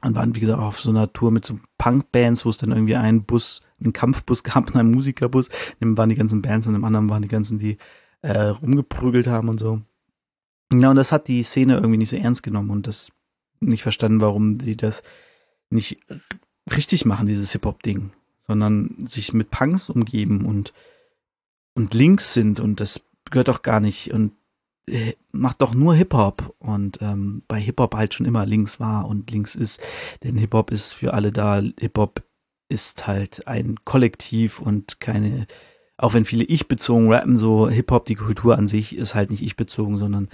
[0.00, 2.70] und waren, wie gesagt, auch auf so einer Tour mit so Punk-Bands, wo es dann
[2.70, 5.48] irgendwie einen Bus, einen Kampfbus gab und einen Musikerbus,
[5.80, 7.76] in dem waren die ganzen Bands und im anderen waren die ganzen, die
[8.22, 9.82] äh, rumgeprügelt haben und so.
[10.72, 13.12] Ja, und das hat die Szene irgendwie nicht so ernst genommen und das
[13.62, 15.02] nicht verstanden, warum sie das
[15.70, 15.98] nicht
[16.70, 18.12] richtig machen, dieses Hip-Hop-Ding,
[18.46, 20.72] sondern sich mit Punks umgeben und,
[21.74, 24.32] und links sind und das gehört doch gar nicht und
[24.88, 29.30] äh, macht doch nur Hip-Hop und ähm, bei Hip-Hop halt schon immer links war und
[29.30, 29.80] links ist,
[30.22, 32.22] denn Hip-Hop ist für alle da, Hip-Hop
[32.68, 35.46] ist halt ein Kollektiv und keine,
[35.98, 39.98] auch wenn viele ich-bezogen rappen, so Hip-Hop, die Kultur an sich ist halt nicht ich-bezogen,
[39.98, 40.28] sondern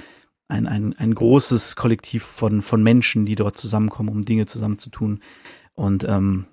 [0.49, 5.21] ein, ein, ein großes Kollektiv von, von Menschen, die dort zusammenkommen, um Dinge zusammenzutun.
[5.75, 6.47] Und ähm,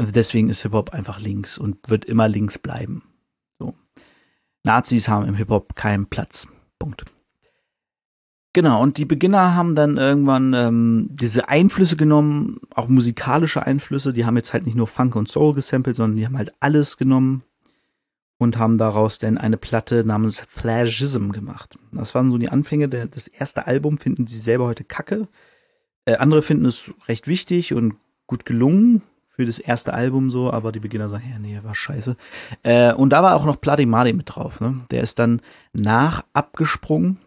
[0.00, 3.02] deswegen ist Hip-Hop einfach links und wird immer links bleiben.
[3.58, 3.74] So.
[4.64, 6.48] Nazis haben im Hip-Hop keinen Platz.
[6.78, 7.04] Punkt.
[8.54, 14.24] Genau, und die Beginner haben dann irgendwann ähm, diese Einflüsse genommen, auch musikalische Einflüsse, die
[14.24, 17.42] haben jetzt halt nicht nur Funk und Soul gesampelt, sondern die haben halt alles genommen
[18.38, 21.78] und haben daraus dann eine Platte namens Flashism gemacht.
[21.92, 22.88] Das waren so die Anfänge.
[22.88, 25.28] Der, das erste Album finden sie selber heute kacke.
[26.04, 27.94] Äh, andere finden es recht wichtig und
[28.26, 32.16] gut gelungen für das erste Album so, aber die Beginner sagen, ja, nee, war scheiße.
[32.62, 34.60] Äh, und da war auch noch Bloody Marley mit drauf.
[34.60, 34.82] Ne?
[34.90, 35.40] Der ist dann
[35.72, 37.18] nach abgesprungen,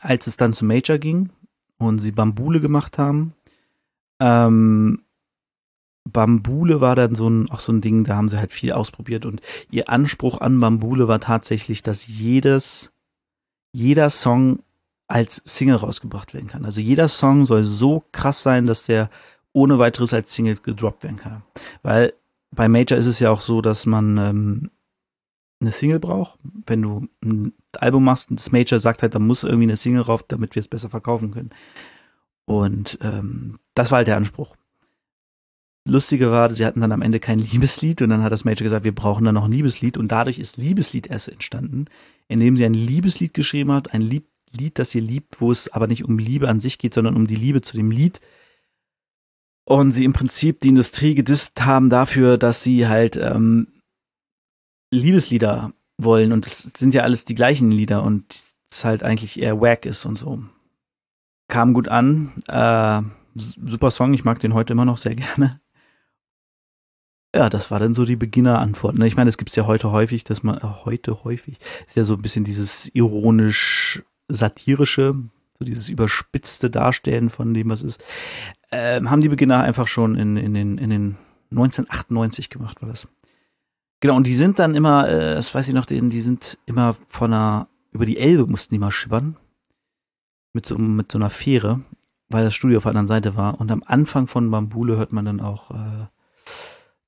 [0.00, 1.30] als es dann zu Major ging
[1.78, 3.34] und sie Bambule gemacht haben.
[4.20, 5.02] Ähm,
[6.06, 9.26] Bambule war dann so ein, auch so ein Ding, da haben sie halt viel ausprobiert
[9.26, 9.40] und
[9.70, 12.92] ihr Anspruch an Bambule war tatsächlich, dass jedes,
[13.72, 14.60] jeder Song
[15.08, 16.64] als Single rausgebracht werden kann.
[16.64, 19.10] Also jeder Song soll so krass sein, dass der
[19.52, 21.42] ohne weiteres als Single gedroppt werden kann.
[21.82, 22.12] Weil
[22.50, 24.70] bei Major ist es ja auch so, dass man ähm,
[25.60, 26.38] eine Single braucht.
[26.66, 30.22] Wenn du ein Album machst, das Major sagt halt, da muss irgendwie eine Single rauf,
[30.22, 31.50] damit wir es besser verkaufen können.
[32.44, 34.56] Und ähm, das war halt der Anspruch.
[35.86, 38.84] Lustige war, sie hatten dann am Ende kein Liebeslied und dann hat das Major gesagt,
[38.84, 41.86] wir brauchen dann noch ein Liebeslied und dadurch ist Liebeslied erst entstanden,
[42.28, 45.86] indem sie ein Liebeslied geschrieben hat, ein Lied, Lied, das ihr liebt, wo es aber
[45.86, 48.20] nicht um Liebe an sich geht, sondern um die Liebe zu dem Lied.
[49.64, 53.68] Und sie im Prinzip die Industrie gedisst haben dafür, dass sie halt ähm,
[54.92, 59.60] Liebeslieder wollen und es sind ja alles die gleichen Lieder und es halt eigentlich eher
[59.60, 60.42] wack ist und so.
[61.48, 63.02] Kam gut an, äh,
[63.34, 65.60] super Song, ich mag den heute immer noch sehr gerne.
[67.36, 68.96] Ja, das war dann so die Beginnerantwort.
[68.96, 69.06] Ne?
[69.06, 72.14] Ich meine, es gibt ja heute häufig, dass man, äh, heute häufig, ist ja so
[72.14, 75.16] ein bisschen dieses ironisch-satirische,
[75.58, 78.02] so dieses überspitzte Darstellen von dem, was ist.
[78.72, 81.18] Ähm, haben die Beginner einfach schon in, in, den, in den
[81.50, 83.06] 1998 gemacht, war das.
[84.00, 86.96] Genau, und die sind dann immer, äh, das weiß ich noch, die, die sind immer
[87.06, 89.36] von einer, über die Elbe mussten die mal schippern.
[90.54, 91.82] Mit so, mit so einer Fähre,
[92.30, 93.60] weil das Studio auf der anderen Seite war.
[93.60, 96.06] Und am Anfang von Bambule hört man dann auch äh,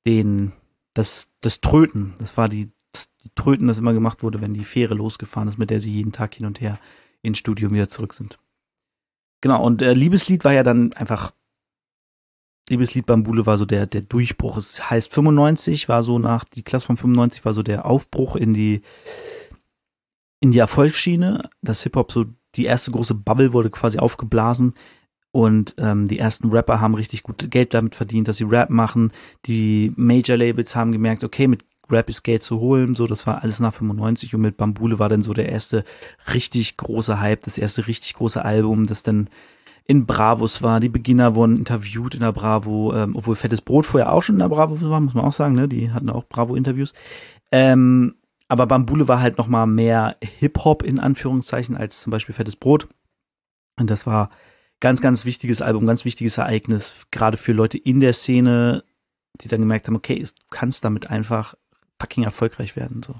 [0.08, 0.52] den,
[0.94, 2.14] das, das Tröten.
[2.18, 5.68] Das war die, das, Tröten, das immer gemacht wurde, wenn die Fähre losgefahren ist, mit
[5.68, 6.78] der sie jeden Tag hin und her
[7.20, 8.38] ins Studio wieder zurück sind.
[9.42, 11.32] Genau, und äh, Liebeslied war ja dann einfach,
[12.70, 14.56] Liebeslied Bambule war so der, der Durchbruch.
[14.56, 18.54] Es heißt 95, war so nach, die Klasse von 95 war so der Aufbruch in
[18.54, 18.80] die,
[20.40, 21.50] in die Erfolgsschiene.
[21.60, 24.74] Das Hip-Hop so, die erste große Bubble wurde quasi aufgeblasen.
[25.30, 29.12] Und ähm, die ersten Rapper haben richtig gut Geld damit verdient, dass sie Rap machen.
[29.46, 32.94] Die Major-Labels haben gemerkt, okay, mit Rap ist Geld zu holen.
[32.94, 35.84] So, das war alles nach 95 und mit Bambule war dann so der erste
[36.32, 39.28] richtig große Hype, das erste richtig große Album, das dann
[39.84, 40.80] in Bravos war.
[40.80, 44.40] Die Beginner wurden interviewt in der Bravo, ähm, obwohl Fettes Brot vorher auch schon in
[44.40, 45.66] der Bravo war, muss man auch sagen, ne?
[45.66, 46.92] Die hatten auch Bravo-Interviews.
[47.50, 48.14] Ähm,
[48.48, 52.88] aber Bambule war halt noch mal mehr Hip-Hop in Anführungszeichen als zum Beispiel Fettes Brot.
[53.78, 54.30] Und das war
[54.80, 58.84] ganz, ganz wichtiges Album, ganz wichtiges Ereignis, gerade für Leute in der Szene,
[59.40, 61.54] die dann gemerkt haben, okay, du kannst damit einfach
[62.00, 63.02] fucking erfolgreich werden.
[63.02, 63.14] So.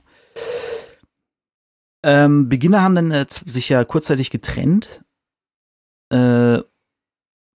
[2.03, 5.05] Ähm, Beginner haben dann äh, sich ja kurzzeitig getrennt.
[6.11, 6.61] Äh,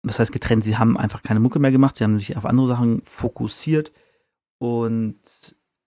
[0.03, 0.65] was heißt getrennt?
[0.65, 3.93] Sie haben einfach keine Mucke mehr gemacht, sie haben sich auf andere Sachen fokussiert
[4.59, 5.17] und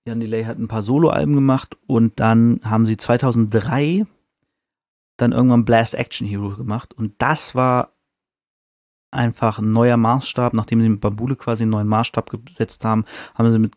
[0.08, 4.06] Jan Delay hat ein paar Soloalben gemacht und dann haben sie 2003
[5.18, 7.95] dann irgendwann Blast Action Hero gemacht und das war
[9.16, 13.52] einfach ein neuer Maßstab, nachdem sie mit Bambule quasi einen neuen Maßstab gesetzt haben, haben
[13.52, 13.74] sie mit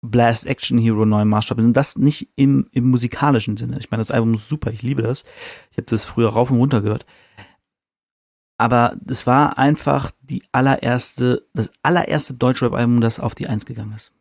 [0.00, 1.60] Blast Action Hero einen neuen Maßstab.
[1.60, 3.78] Sind das nicht im, im musikalischen Sinne?
[3.78, 5.24] Ich meine, das Album ist super, ich liebe das.
[5.70, 7.04] Ich habe das früher rauf und runter gehört.
[8.58, 14.12] Aber das war einfach die allererste, das allererste Deutschrap-Album, das auf die Eins gegangen ist.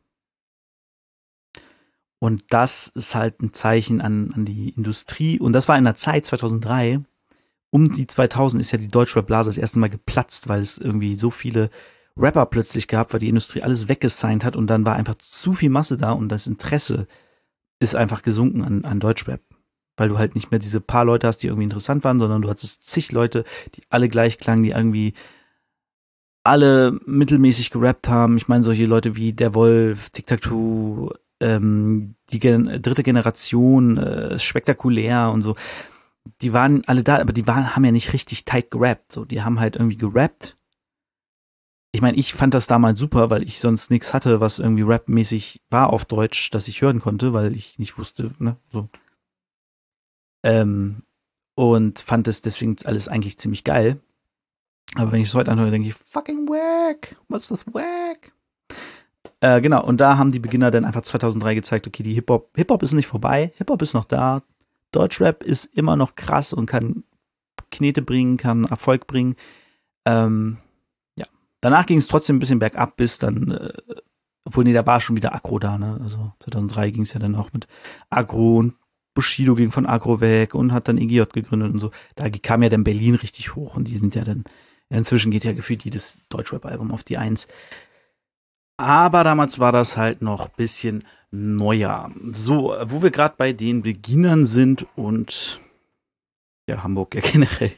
[2.20, 5.40] Und das ist halt ein Zeichen an, an die Industrie.
[5.40, 7.02] Und das war in der Zeit 2003.
[7.78, 11.30] Um die 2000 ist ja die Deutschrap-Blase das erste Mal geplatzt, weil es irgendwie so
[11.30, 11.70] viele
[12.18, 15.70] Rapper plötzlich gab, weil die Industrie alles weggesigned hat und dann war einfach zu viel
[15.70, 17.06] Masse da und das Interesse
[17.78, 19.42] ist einfach gesunken an, an Deutschrap.
[19.96, 22.50] Weil du halt nicht mehr diese paar Leute hast, die irgendwie interessant waren, sondern du
[22.50, 23.44] hattest zig Leute,
[23.76, 25.14] die alle gleich klangen, die irgendwie
[26.44, 28.38] alle mittelmäßig gerappt haben.
[28.38, 33.98] Ich meine, solche Leute wie Der Wolf, Tic Tac Toe, ähm, die Gen dritte Generation,
[34.00, 35.56] äh, spektakulär und so.
[36.42, 39.12] Die waren alle da, aber die waren, haben ja nicht richtig tight gerappt.
[39.12, 40.58] So, die haben halt irgendwie gerappt.
[41.92, 45.62] Ich meine, ich fand das damals super, weil ich sonst nichts hatte, was irgendwie rapmäßig
[45.70, 48.90] war auf Deutsch, das ich hören konnte, weil ich nicht wusste, ne, so.
[50.44, 51.04] Ähm,
[51.56, 54.00] und fand es deswegen alles eigentlich ziemlich geil.
[54.96, 58.32] Aber wenn ich es heute anhöre, denke ich, fucking wack, was ist das wack?
[59.40, 62.84] Äh, genau, und da haben die Beginner dann einfach 2003 gezeigt, okay, die Hip-Hop, Hip-Hop
[62.84, 64.42] ist nicht vorbei, Hip-Hop ist noch da,
[64.92, 67.04] Deutschrap ist immer noch krass und kann
[67.72, 69.36] Knete bringen, kann Erfolg bringen.
[70.06, 70.58] Ähm,
[71.16, 71.26] ja,
[71.62, 73.74] danach ging es trotzdem ein bisschen bergab, bis dann, äh,
[74.46, 76.00] obwohl, nee, da war schon wieder Agro da, ne?
[76.02, 77.68] Also 2003 ging es ja dann auch mit
[78.10, 78.74] Agro und
[79.14, 81.92] Bushido ging von Agro weg und hat dann EGJ gegründet und so.
[82.16, 84.44] Da kam ja dann Berlin richtig hoch und die sind ja dann,
[84.90, 87.48] ja, inzwischen geht ja gefühlt jedes Deutschrap-Album auf die Eins.
[88.78, 92.12] Aber damals war das halt noch bisschen neuer.
[92.32, 95.60] So, wo wir gerade bei den Beginnern sind und
[96.70, 97.72] ja, Hamburg ja generell.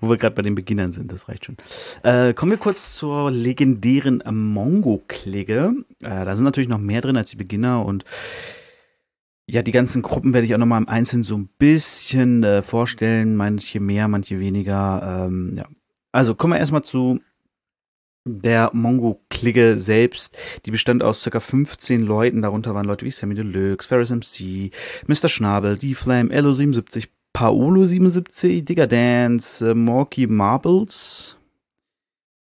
[0.00, 1.56] Wo wir gerade bei den Beginnern sind, das reicht schon.
[2.04, 5.74] Äh, kommen wir kurz zur legendären Mongo-Klicke.
[6.00, 8.04] Äh, da sind natürlich noch mehr drin als die Beginner und
[9.48, 13.36] ja, die ganzen Gruppen werde ich auch nochmal im Einzelnen so ein bisschen äh, vorstellen.
[13.36, 15.26] Manche mehr, manche weniger.
[15.26, 15.66] Ähm, ja.
[16.10, 17.20] Also kommen wir erstmal zu
[18.26, 20.36] der Mongo-Clique selbst,
[20.66, 24.72] die bestand aus circa 15 Leuten, darunter waren Leute wie Sammy Deluxe, Ferris MC,
[25.06, 25.28] Mr.
[25.28, 31.36] Schnabel, D-Flame, Elo77, Paolo77, Digger Dance, äh, Morky Marbles,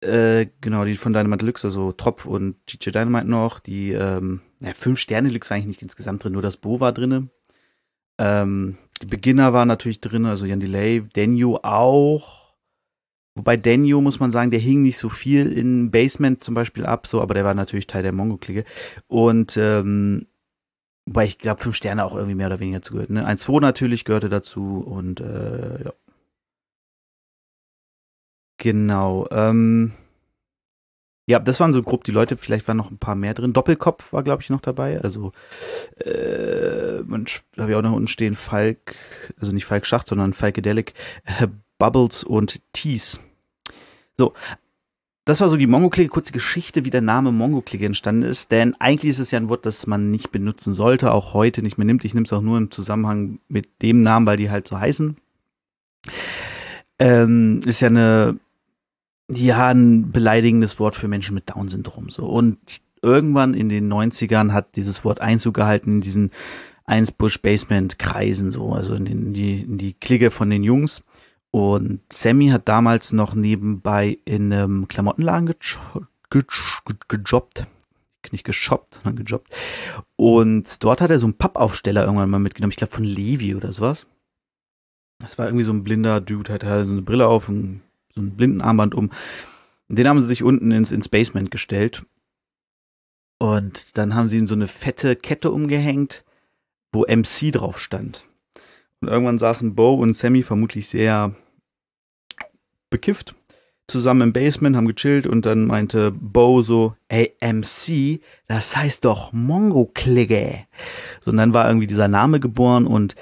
[0.01, 4.73] äh, genau, die von Dynamite Deluxe, also Tropf und DJ Dynamite noch, die, ähm, ja,
[4.73, 7.29] 5 Sterne Deluxe war eigentlich nicht insgesamt drin, nur das Bo war drinne.
[8.19, 12.36] Ähm, die Beginner waren natürlich drin, also Jan Delay, Denio auch,
[13.37, 17.07] Wobei Daniel, muss man sagen, der hing nicht so viel in Basement zum Beispiel ab,
[17.07, 18.65] so, aber der war natürlich Teil der Mongo-Clique.
[19.09, 20.27] Und ähm,
[21.05, 23.11] wobei ich glaube, fünf Sterne auch irgendwie mehr oder weniger zugehört.
[23.11, 23.29] Ne?
[23.29, 25.93] 1-2 natürlich gehörte dazu und äh, ja.
[28.59, 29.29] Genau.
[29.31, 29.93] Ähm,
[31.29, 33.53] ja, das waren so grob die Leute, vielleicht waren noch ein paar mehr drin.
[33.53, 35.01] Doppelkopf war, glaube ich, noch dabei.
[35.03, 35.33] Also,
[35.99, 38.95] äh, habe ich auch noch unten stehen, Falk,
[39.39, 40.95] also nicht Falk Schacht, sondern Falkedelic,
[41.25, 43.19] äh, Bubbles und Tease.
[44.17, 44.33] So,
[45.27, 49.11] das war so die Mongo-Clique, kurze Geschichte, wie der Name Mongo-Clique entstanden ist, denn eigentlich
[49.11, 52.05] ist es ja ein Wort, das man nicht benutzen sollte, auch heute nicht mehr nimmt.
[52.05, 55.17] Ich nehme es auch nur im Zusammenhang mit dem Namen, weil die halt so heißen.
[57.01, 58.39] Ähm, ist ja eine,
[59.29, 62.27] ja, ein beleidigendes Wort für Menschen mit Down-Syndrom, so.
[62.27, 62.59] Und
[63.03, 66.31] irgendwann in den 90ern hat dieses Wort Einzug gehalten in diesen
[66.85, 71.03] Einsbusch Basement Kreisen, so, also in, in die, in die Clique von den Jungs.
[71.57, 75.55] Und Sammy hat damals noch nebenbei in einem Klamottenladen
[76.29, 77.67] gejobbt.
[78.31, 79.49] Nicht geshoppt, sondern gejobbt.
[80.17, 82.73] Und dort hat er so einen Pappaufsteller irgendwann mal mitgenommen.
[82.73, 84.07] Ich glaube von Levi oder sowas.
[85.19, 87.81] Das war irgendwie so ein blinder Dude, hat so eine Brille auf, und
[88.15, 89.11] so ein blinden Armband um.
[89.89, 92.05] Den haben sie sich unten ins, ins Basement gestellt.
[93.39, 96.23] Und dann haben sie ihm so eine fette Kette umgehängt,
[96.93, 98.27] wo MC drauf stand.
[99.01, 101.35] Und irgendwann saßen Bo und Sammy vermutlich sehr
[102.91, 103.35] bekifft,
[103.89, 109.33] zusammen im Basement, haben gechillt und dann meinte Bo so, ey, MC, das heißt doch
[109.33, 110.67] Mongo-Klicke.
[111.25, 113.15] So, und dann war irgendwie dieser Name geboren und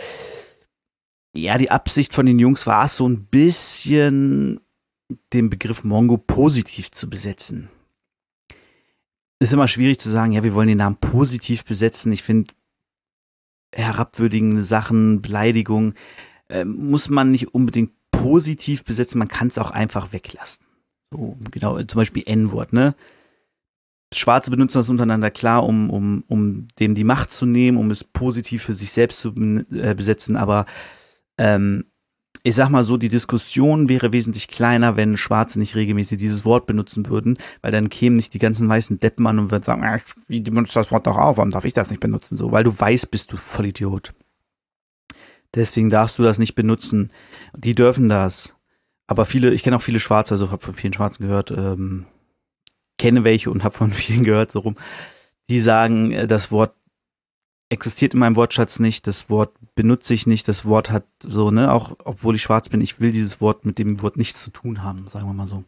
[1.37, 4.61] ja, die Absicht von den Jungs war es so ein bisschen
[5.33, 7.69] den Begriff Mongo positiv zu besetzen.
[9.41, 12.13] Ist immer schwierig zu sagen, ja, wir wollen den Namen positiv besetzen.
[12.13, 12.55] Ich finde,
[13.75, 15.95] herabwürdigende Sachen, Beleidigung,
[16.49, 17.93] äh, muss man nicht unbedingt
[18.25, 20.65] positiv besetzen, man kann es auch einfach weglassen.
[21.11, 22.95] So, genau, zum Beispiel N-Wort, ne?
[24.15, 28.03] Schwarze benutzen das untereinander klar, um, um, um dem die Macht zu nehmen, um es
[28.03, 29.35] positiv für sich selbst zu
[29.73, 30.65] äh, besetzen, aber
[31.37, 31.85] ähm,
[32.43, 36.65] ich sag mal so, die Diskussion wäre wesentlich kleiner, wenn Schwarze nicht regelmäßig dieses Wort
[36.65, 40.01] benutzen würden, weil dann kämen nicht die ganzen weißen Deppen an und würden sagen, ach,
[40.29, 42.39] wie benutzt das Wort doch auch, warum darf ich das nicht benutzen?
[42.39, 44.15] So, weil du weiß bist, du Vollidiot.
[45.55, 47.11] Deswegen darfst du das nicht benutzen.
[47.57, 48.55] Die dürfen das.
[49.07, 52.07] aber viele, ich kenne auch viele Schwarze, also habe von vielen Schwarzen gehört, ähm,
[52.99, 54.77] kenne welche und habe von vielen gehört, so rum.
[55.49, 56.75] Die sagen, äh, das Wort
[57.69, 61.73] existiert in meinem Wortschatz nicht, das Wort benutze ich nicht, das Wort hat so, ne,
[61.73, 64.83] auch obwohl ich schwarz bin, ich will dieses Wort mit dem Wort nichts zu tun
[64.83, 65.65] haben, sagen wir mal so.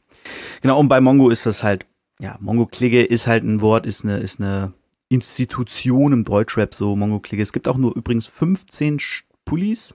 [0.63, 1.87] Genau, und bei Mongo ist das halt,
[2.21, 4.73] ja, Mongo-Kligge ist halt ein Wort, ist eine, ist eine
[5.09, 7.43] Institution im Deutschrap, so Mongo-Kligge.
[7.43, 8.99] Es gibt auch nur übrigens 15
[9.47, 9.95] Pullis,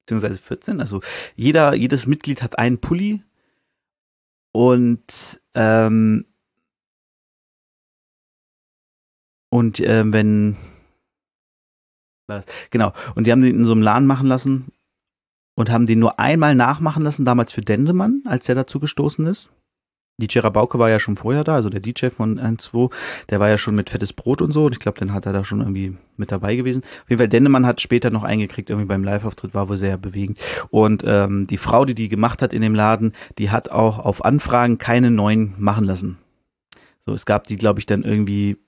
[0.00, 1.02] beziehungsweise 14, also
[1.36, 3.22] jeder, jedes Mitglied hat einen Pulli
[4.52, 6.24] und ähm,
[9.50, 10.56] und äh, wenn
[12.70, 12.92] Genau.
[13.14, 14.72] Und die haben den in so einem Laden machen lassen
[15.54, 19.50] und haben den nur einmal nachmachen lassen, damals für Dendemann, als der dazu gestoßen ist.
[20.18, 22.92] DJ Rabauke war ja schon vorher da, also der DJ von 1-2,
[23.30, 25.32] der war ja schon mit fettes Brot und so und ich glaube, den hat er
[25.32, 26.82] da schon irgendwie mit dabei gewesen.
[27.02, 30.38] Auf jeden Fall, Dendemann hat später noch eingekriegt, irgendwie beim Live-Auftritt, war wohl sehr bewegend.
[30.70, 34.24] Und ähm, die Frau, die die gemacht hat in dem Laden, die hat auch auf
[34.24, 36.18] Anfragen keine neuen machen lassen.
[37.00, 38.58] So, es gab die, glaube ich, dann irgendwie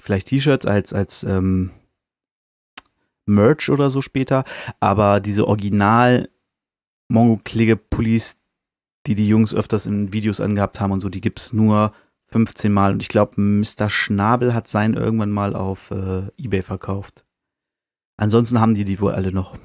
[0.00, 1.70] vielleicht T-Shirts als, als ähm,
[3.26, 4.44] Merch oder so später,
[4.80, 6.28] aber diese Original
[7.08, 8.38] Mongo Klige Pullis,
[9.06, 11.92] die die Jungs öfters in Videos angehabt haben und so, die gibt's nur
[12.28, 13.90] 15 Mal und ich glaube, Mr.
[13.90, 17.24] Schnabel hat seinen irgendwann mal auf äh, eBay verkauft.
[18.16, 19.56] Ansonsten haben die die wohl alle noch.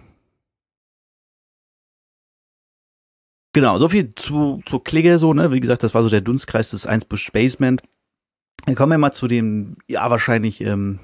[3.53, 5.51] Genau, so viel zu, zur Klinge so, ne?
[5.51, 7.81] Wie gesagt, das war so der Dunstkreis des 1 Bush Basement.
[8.65, 10.99] Dann kommen wir mal zu dem, ja, wahrscheinlich, ähm,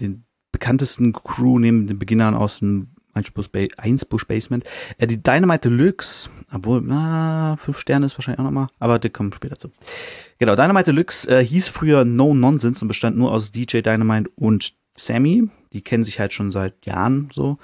[0.00, 4.64] den bekanntesten Crew neben den Beginnern aus dem 1 Bush Basement.
[4.98, 9.32] Äh, die Dynamite Deluxe, obwohl, na, fünf Sterne ist wahrscheinlich auch nochmal, aber die kommen
[9.32, 9.70] später zu.
[10.38, 14.74] Genau, Dynamite Deluxe äh, hieß früher No Nonsense und bestand nur aus DJ Dynamite und
[14.96, 15.48] Sammy.
[15.72, 17.58] Die kennen sich halt schon seit Jahren so,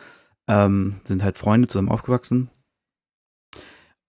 [0.48, 2.50] ähm, sind halt Freunde zusammen aufgewachsen.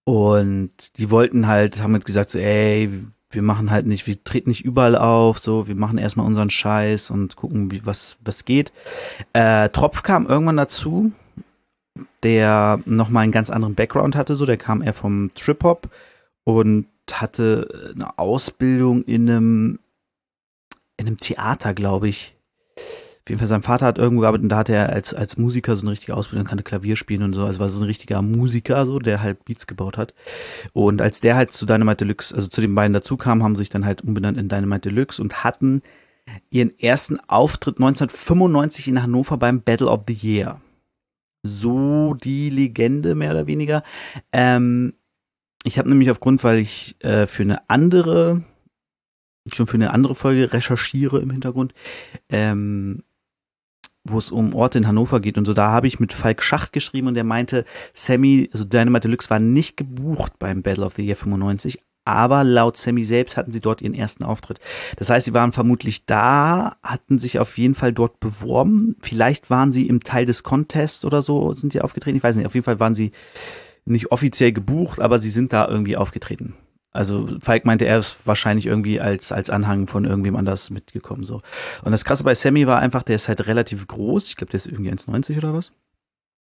[0.04, 2.90] Und die wollten halt, haben halt gesagt so, ey,
[3.30, 7.12] wir machen halt nicht, wir treten nicht überall auf, so, wir machen erstmal unseren Scheiß
[7.12, 8.74] und gucken, wie, was, was geht.
[9.34, 11.12] Äh, Tropf kam irgendwann dazu,
[12.24, 15.90] der nochmal einen ganz anderen Background hatte, so, der kam eher vom Trip-Hop
[16.44, 19.80] und hatte eine Ausbildung in einem,
[20.98, 22.36] in einem Theater, glaube ich
[23.32, 25.84] jeden Fall, sein Vater hat irgendwo gearbeitet und da hatte er als, als Musiker so
[25.84, 27.44] eine richtige Ausbildung, kannte Klavier spielen und so.
[27.46, 30.14] Also war so ein richtiger Musiker, so, der halt Beats gebaut hat.
[30.74, 33.70] Und als der halt zu Dynamite Deluxe, also zu den beiden dazu kam, haben sich
[33.70, 35.82] dann halt umbenannt in Dynamite Deluxe und hatten
[36.50, 40.62] ihren ersten Auftritt 1995 in Hannover beim Battle of the Year.
[41.44, 43.84] So die Legende, mehr oder weniger.
[44.32, 44.94] Ähm,
[45.64, 48.44] ich habe nämlich aufgrund, weil ich äh, für eine andere
[49.48, 51.74] schon für eine andere Folge recherchiere im Hintergrund,
[52.30, 53.04] ähm,
[54.04, 56.74] wo es um Orte in Hannover geht und so, da habe ich mit Falk Schacht
[56.74, 61.04] geschrieben und der meinte, Sammy, also Dynamite Deluxe war nicht gebucht beim Battle of the
[61.04, 64.60] Year 95, aber laut Sammy selbst hatten sie dort ihren ersten Auftritt.
[64.98, 68.96] Das heißt, sie waren vermutlich da, hatten sich auf jeden Fall dort beworben.
[69.02, 72.18] Vielleicht waren sie im Teil des Contests oder so, sind sie aufgetreten.
[72.18, 73.12] Ich weiß nicht, auf jeden Fall waren sie
[73.86, 76.56] nicht offiziell gebucht, aber sie sind da irgendwie aufgetreten.
[76.94, 81.24] Also Falk meinte, er ist wahrscheinlich irgendwie als, als Anhang von irgendwem anders mitgekommen.
[81.24, 81.42] so.
[81.84, 84.28] Und das Krasse bei Sammy war einfach, der ist halt relativ groß.
[84.28, 85.72] Ich glaube, der ist irgendwie 1,90 oder was.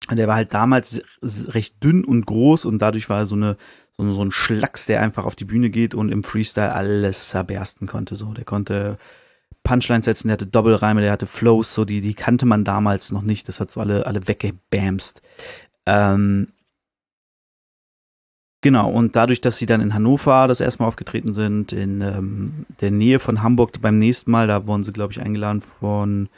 [0.10, 3.58] Und der war halt damals recht dünn und groß und dadurch war er so eine
[3.98, 7.88] so, so ein Schlacks, der einfach auf die Bühne geht und im Freestyle alles zerbersten
[7.88, 8.16] konnte.
[8.16, 8.98] So, der konnte
[9.64, 13.24] Punchlines setzen, der hatte Doppelreime, der hatte Flows, so die die kannte man damals noch
[13.24, 13.48] nicht.
[13.48, 15.22] Das hat so alle alle weggebamst.
[15.86, 16.50] Ähm,
[18.66, 22.66] Genau, und dadurch, dass sie dann in Hannover das erste Mal aufgetreten sind, in ähm,
[22.82, 26.30] der Nähe von Hamburg beim nächsten Mal, da wurden sie, glaube ich, eingeladen von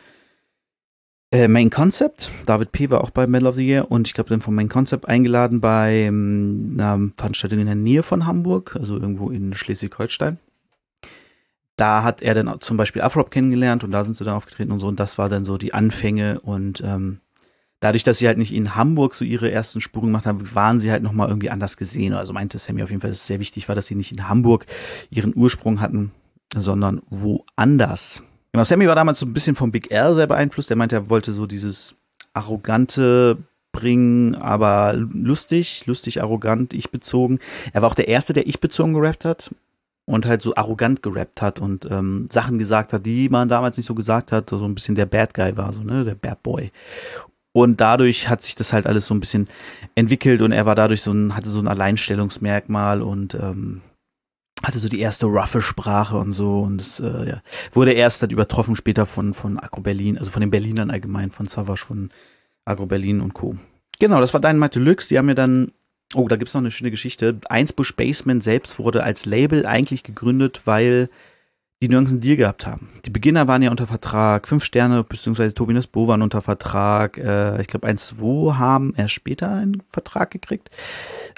[1.31, 2.29] äh, Main Concept.
[2.45, 2.89] David P.
[2.89, 5.61] war auch bei Medal of the Year und ich glaube dann von Main Concept eingeladen
[5.61, 10.37] bei ähm, einer Veranstaltung in der Nähe von Hamburg, also irgendwo in Schleswig-Holstein.
[11.75, 14.79] Da hat er dann zum Beispiel Afrop kennengelernt und da sind sie dann aufgetreten und
[14.79, 17.19] so und das war dann so die Anfänge und ähm,
[17.79, 20.91] dadurch, dass sie halt nicht in Hamburg so ihre ersten Spuren gemacht haben, waren sie
[20.91, 22.13] halt nochmal irgendwie anders gesehen.
[22.13, 24.27] Also meinte Sammy auf jeden Fall, dass es sehr wichtig war, dass sie nicht in
[24.27, 24.65] Hamburg
[25.09, 26.11] ihren Ursprung hatten,
[26.55, 28.23] sondern woanders.
[28.57, 30.71] Genau, Sammy war damals so ein bisschen vom Big L sehr beeinflusst.
[30.71, 31.95] Er meinte, er wollte so dieses
[32.33, 33.37] arrogante
[33.71, 37.37] bringen, aber lustig, lustig, arrogant, ich bezogen.
[37.71, 39.53] Er war auch der Erste, der ich bezogen gerappt hat
[40.05, 43.85] und halt so arrogant gerappt hat und ähm, Sachen gesagt hat, die man damals nicht
[43.85, 46.71] so gesagt hat, so ein bisschen der Bad Guy war, so, ne, der Bad Boy.
[47.51, 49.49] Und dadurch hat sich das halt alles so ein bisschen
[49.93, 53.81] entwickelt und er war dadurch so ein, hatte so ein Alleinstellungsmerkmal und ähm,
[54.67, 57.41] hatte so die erste roughe Sprache und so und es äh, ja,
[57.71, 61.47] wurde erst dann übertroffen später von von Agro Berlin, also von den Berlinern allgemein, von
[61.47, 62.09] Savage, von
[62.65, 63.55] Agro Berlin und Co.
[63.99, 65.09] Genau, das war Dynamite Deluxe.
[65.09, 65.71] Die haben mir dann
[66.13, 67.37] Oh, da gibt's noch eine schöne Geschichte.
[67.49, 71.09] Eins Bush Basement selbst wurde als Label eigentlich gegründet, weil
[71.81, 72.89] die nirgends einen Deal gehabt haben.
[73.05, 77.17] Die Beginner waren ja unter Vertrag, fünf Sterne beziehungsweise Tobias Bo waren unter Vertrag.
[77.17, 80.71] Äh, ich glaube, 1-2 haben erst später einen Vertrag gekriegt.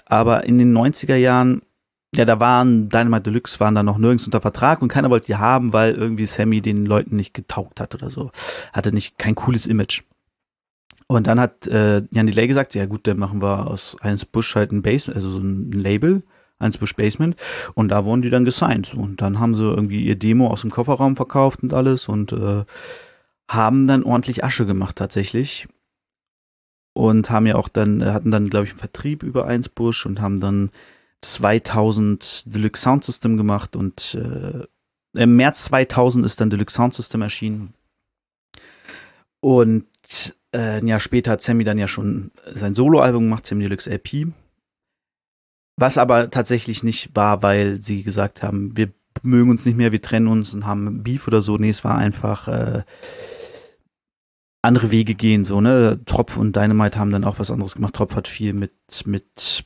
[0.06, 1.64] Aber in den 90er Jahren,
[2.16, 5.36] ja, da waren Dynamite Deluxe waren da noch nirgends unter Vertrag und keiner wollte die
[5.36, 8.32] haben, weil irgendwie Sammy den Leuten nicht getaugt hat oder so.
[8.74, 10.04] Hatte nicht kein cooles Image.
[11.08, 14.56] Und dann hat äh, Jan Delay gesagt, ja gut, dann machen wir aus 1 Bush
[14.56, 16.24] halt ein Base, also so ein Label
[16.60, 17.36] eins Bush Basement.
[17.74, 18.94] Und da wurden die dann gesigned.
[18.94, 22.64] Und dann haben sie irgendwie ihr Demo aus dem Kofferraum verkauft und alles und äh,
[23.50, 25.68] haben dann ordentlich Asche gemacht tatsächlich.
[26.94, 30.20] Und haben ja auch dann, hatten dann, glaube ich, einen Vertrieb über eins Bush und
[30.20, 30.70] haben dann
[31.22, 34.66] 2000 Deluxe Sound System gemacht und äh,
[35.14, 37.74] im März 2000 ist dann Deluxe Sound System erschienen.
[39.42, 39.86] Und
[40.52, 44.34] äh, ein Jahr später hat Sammy dann ja schon sein Soloalbum gemacht, Sammy Deluxe LP.
[45.78, 48.92] Was aber tatsächlich nicht war, weil sie gesagt haben, wir
[49.24, 51.58] mögen uns nicht mehr, wir trennen uns und haben Beef oder so.
[51.58, 52.84] Nee, es war einfach äh,
[54.62, 56.00] andere Wege gehen, so, ne?
[56.06, 57.94] Tropf und Dynamite haben dann auch was anderes gemacht.
[57.94, 58.74] Tropf hat viel mit,
[59.06, 59.66] mit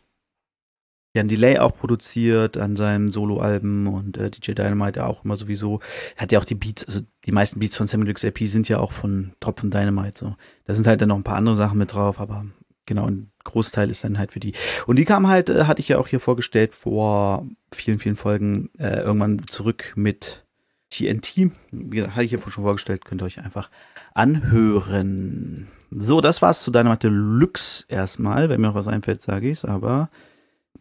[1.16, 5.80] Jan Delay auch produziert an seinem Soloalben und äh, DJ Dynamite auch immer sowieso.
[6.16, 8.80] Er hat ja auch die Beats, also die meisten Beats von Deluxe LP sind ja
[8.80, 10.36] auch von Tropf und Dynamite, so.
[10.66, 12.48] Da sind halt dann noch ein paar andere Sachen mit drauf, aber
[12.88, 14.54] genau, ein Großteil ist dann halt für die.
[14.88, 18.72] Und die kam halt, äh, hatte ich ja auch hier vorgestellt vor vielen, vielen Folgen,
[18.80, 20.44] äh, irgendwann zurück mit
[20.90, 21.52] TNT.
[21.72, 23.70] Wie gesagt, hatte ich ja schon vorgestellt, könnt ihr euch einfach
[24.16, 25.68] anhören.
[25.92, 28.50] So, das war's zu deiner Deluxe erstmal.
[28.50, 30.10] Wenn mir noch was einfällt, sage ich's, aber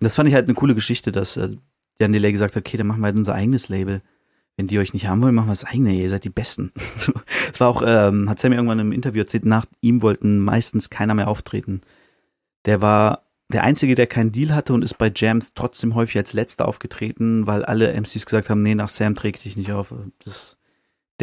[0.04, 1.56] das fand ich halt eine coole Geschichte, dass äh,
[2.00, 4.02] Jan Delay gesagt hat, okay, dann machen wir halt unser eigenes Label.
[4.56, 6.72] Wenn die euch nicht haben wollen, machen wir das eigene, ihr seid die Besten.
[7.52, 11.12] Es war auch, ähm, hat Sammy irgendwann im Interview erzählt, nach ihm wollten meistens keiner
[11.12, 11.82] mehr auftreten.
[12.64, 16.32] Der war der Einzige, der keinen Deal hatte und ist bei Jams trotzdem häufig als
[16.32, 19.94] Letzter aufgetreten, weil alle MCs gesagt haben, nee, nach Sam trägt dich nicht auf.
[20.24, 20.56] Das,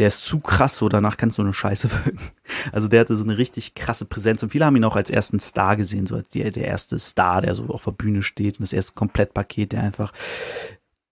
[0.00, 2.30] der ist zu krass, so danach kannst du eine Scheiße wirken.
[2.72, 5.40] Also der hatte so eine richtig krasse Präsenz und viele haben ihn auch als ersten
[5.40, 8.62] Star gesehen, so als der, der erste Star, der so auf der Bühne steht und
[8.62, 10.14] das erste Komplettpaket, der einfach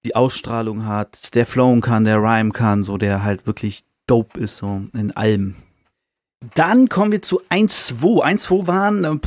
[0.07, 4.57] die Ausstrahlung hat, der flowen kann, der rhyme kann, so der halt wirklich dope ist,
[4.57, 5.57] so in allem.
[6.55, 8.25] Dann kommen wir zu 1-2.
[8.25, 9.19] 1-2 waren, äh,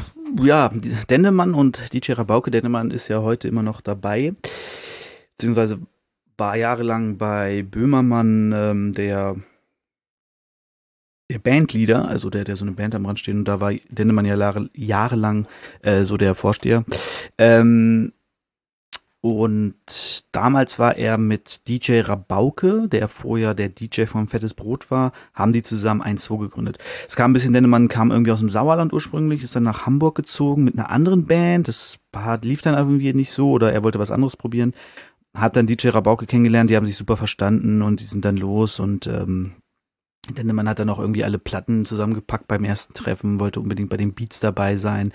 [0.41, 0.71] ja,
[1.11, 2.49] Dendemann und DJ Rabauke.
[2.49, 4.33] Dendemann ist ja heute immer noch dabei.
[5.37, 5.79] Beziehungsweise
[6.37, 9.35] war jahrelang bei Böhmermann ähm, der,
[11.31, 13.35] der Bandleader, also der, der so eine Band am Rand steht.
[13.35, 15.47] Und da war Dendemann ja jahre, jahrelang
[15.81, 16.83] äh, so der Vorsteher.
[17.37, 18.11] Ähm,
[19.21, 19.75] und
[20.31, 25.53] damals war er mit DJ Rabauke, der vorher der DJ von Fettes Brot war, haben
[25.53, 26.79] die zusammen 1-2 gegründet.
[27.07, 29.85] Es kam ein bisschen, denn man kam irgendwie aus dem Sauerland ursprünglich, ist dann nach
[29.85, 31.67] Hamburg gezogen mit einer anderen Band.
[31.67, 31.99] Das
[32.41, 34.73] lief dann irgendwie nicht so oder er wollte was anderes probieren.
[35.35, 38.79] Hat dann DJ Rabauke kennengelernt, die haben sich super verstanden und die sind dann los
[38.79, 39.53] und ähm,
[40.29, 44.13] Dennemann hat dann auch irgendwie alle Platten zusammengepackt beim ersten Treffen, wollte unbedingt bei den
[44.13, 45.13] Beats dabei sein.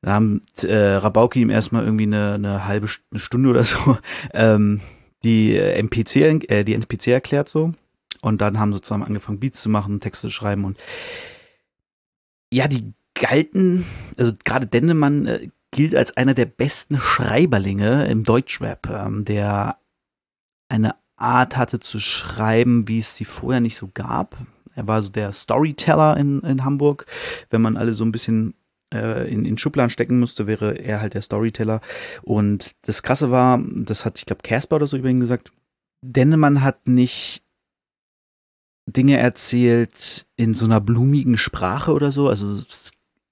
[0.00, 3.98] Da haben äh, Rabauki ihm erstmal irgendwie eine, eine halbe Stunde oder so
[4.32, 4.80] ähm,
[5.24, 7.74] die äh, MPC, äh, die NPC erklärt so.
[8.20, 10.78] Und dann haben sie zusammen angefangen, Beats zu machen, Texte zu schreiben und
[12.52, 13.84] ja, die galten,
[14.16, 19.78] also gerade Dennemann äh, gilt als einer der besten Schreiberlinge im Deutschrap, ähm, der
[20.68, 24.36] eine Art hatte zu schreiben, wie es sie vorher nicht so gab.
[24.74, 27.06] Er war so der Storyteller in, in Hamburg.
[27.50, 28.54] Wenn man alle so ein bisschen
[28.94, 31.80] äh, in, in Schubladen stecken müsste, wäre er halt der Storyteller.
[32.22, 35.52] Und das Krasse war, das hat, ich glaube, Casper oder so über ihn gesagt,
[36.00, 37.42] Dennemann hat nicht
[38.86, 42.28] Dinge erzählt in so einer blumigen Sprache oder so.
[42.28, 42.62] Also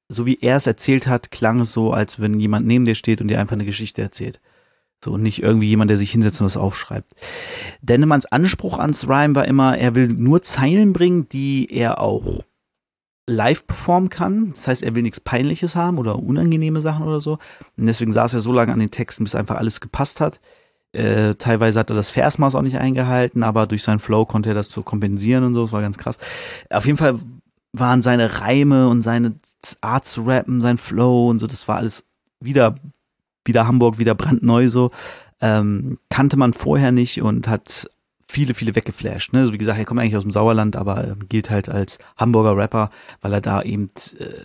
[0.08, 3.20] so wie er es erzählt hat, klang es so, als wenn jemand neben dir steht
[3.20, 4.40] und dir einfach eine Geschichte erzählt.
[5.06, 7.12] So, nicht irgendwie jemand, der sich hinsetzt und was aufschreibt.
[7.80, 12.42] Dennemanns Anspruch ans Rhyme war immer, er will nur Zeilen bringen, die er auch
[13.28, 14.50] live performen kann.
[14.50, 17.38] Das heißt, er will nichts Peinliches haben oder unangenehme Sachen oder so.
[17.76, 20.40] Und deswegen saß er so lange an den Texten, bis einfach alles gepasst hat.
[20.90, 24.54] Äh, teilweise hat er das Versmaß auch nicht eingehalten, aber durch seinen Flow konnte er
[24.56, 25.62] das so kompensieren und so.
[25.62, 26.18] Das war ganz krass.
[26.68, 27.20] Auf jeden Fall
[27.72, 29.36] waren seine Reime und seine
[29.82, 32.04] Art zu rappen, sein Flow und so, das war alles
[32.40, 32.74] wieder,
[33.46, 34.90] wieder Hamburg, wieder brandneu so.
[35.40, 37.88] Ähm, kannte man vorher nicht und hat
[38.28, 39.32] viele, viele weggeflasht.
[39.32, 39.40] Ne?
[39.40, 42.56] Also wie gesagt, er kommt eigentlich aus dem Sauerland, aber äh, gilt halt als Hamburger
[42.56, 42.90] Rapper,
[43.20, 44.44] weil er da eben äh,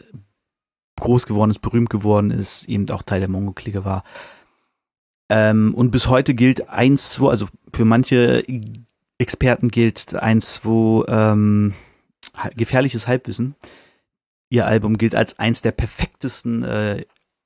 [0.99, 4.03] groß geworden ist, berühmt geworden ist, eben auch Teil der Mongo-Clique war.
[5.29, 8.43] Ähm, und bis heute gilt 1, 2, also für manche
[9.17, 11.73] Experten gilt 1, 2 ähm,
[12.55, 13.55] gefährliches Halbwissen.
[14.49, 17.05] Ihr Album gilt als eins der perfektesten äh,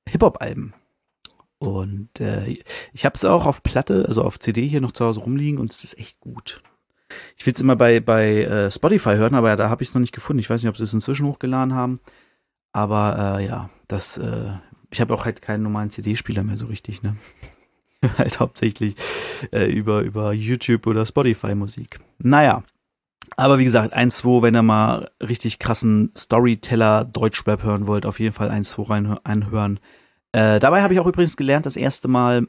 [0.10, 0.74] Hip-Hop-Alben.
[1.66, 2.58] Und äh,
[2.94, 5.72] ich habe es auch auf Platte, also auf CD hier noch zu Hause rumliegen und
[5.72, 6.62] es ist echt gut.
[7.38, 10.02] Ich will es immer bei, bei äh, Spotify hören, aber da habe ich es noch
[10.02, 10.40] nicht gefunden.
[10.40, 12.00] Ich weiß nicht, ob sie es inzwischen hochgeladen haben.
[12.72, 14.52] Aber äh, ja, das, äh,
[14.92, 17.16] ich habe auch halt keinen normalen CD-Spieler mehr so richtig, ne?
[18.18, 18.96] halt hauptsächlich
[19.52, 22.00] äh, über, über YouTube oder Spotify Musik.
[22.18, 22.64] Naja.
[23.38, 28.34] Aber wie gesagt, 1-2, wenn ihr mal richtig krassen Storyteller Deutschrap hören wollt, auf jeden
[28.34, 29.80] Fall 1-2 reinhören.
[30.36, 32.46] Äh, dabei habe ich auch übrigens gelernt, das erste Mal,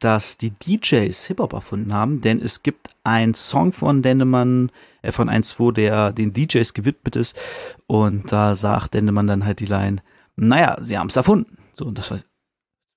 [0.00, 4.72] dass die DJs Hip-Hop erfunden haben, denn es gibt einen Song von Dendemann,
[5.02, 7.38] äh, von 1-2, der den DJs gewidmet ist.
[7.86, 10.02] Und da sagt Dendemann dann halt die Line,
[10.34, 11.56] naja, sie haben es erfunden.
[11.76, 12.18] So, und das war,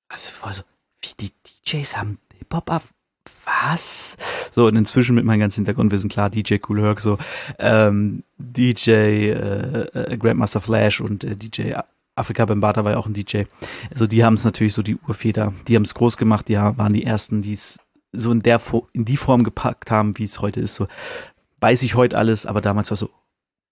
[0.10, 0.64] also, also
[1.02, 1.32] wie die
[1.68, 2.96] DJs haben Hip-Hop erfunden?
[3.46, 4.18] Was?
[4.52, 7.20] So, und inzwischen mit meinem ganzen Hintergrundwissen, klar, DJ Cool Herc, so,
[7.60, 11.74] ähm, DJ äh, äh, Grandmaster Flash und äh, DJ
[12.16, 13.44] Afrika Bambata war ja auch ein DJ.
[13.92, 16.94] Also die haben es natürlich so die Urväter, die haben es groß gemacht, die waren
[16.94, 17.80] die ersten, die es
[18.12, 18.62] so in der
[18.92, 20.76] in die Form gepackt haben, wie es heute ist.
[20.76, 20.88] So
[21.62, 23.10] weiß ich heute alles, aber damals war so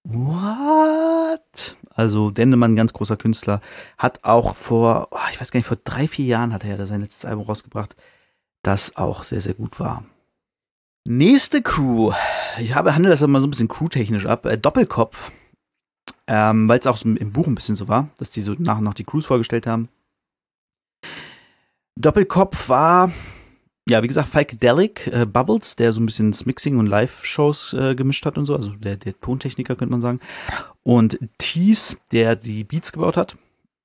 [0.04, 1.78] What?
[1.94, 3.62] Also Dendemann, ganz großer Künstler,
[3.98, 6.86] hat auch vor, oh, ich weiß gar nicht, vor drei, vier Jahren hat er ja
[6.86, 7.96] sein letztes Album rausgebracht,
[8.64, 10.06] das auch sehr, sehr gut war.
[11.04, 12.14] Nächste Crew.
[12.60, 14.46] Ich habe handle das mal so ein bisschen crewtechnisch ab.
[14.46, 15.32] Äh, Doppelkopf
[16.28, 18.84] ähm, weil es auch im Buch ein bisschen so war, dass die so nach und
[18.84, 19.89] nach die Crews vorgestellt haben.
[21.99, 23.11] Doppelkopf war,
[23.89, 27.95] ja, wie gesagt, Falkadelic, äh, Bubbles, der so ein bisschen das Mixing und Live-Shows äh,
[27.95, 30.19] gemischt hat und so, also der, der Tontechniker, könnte man sagen.
[30.84, 33.36] Und Tease, der die Beats gebaut hat.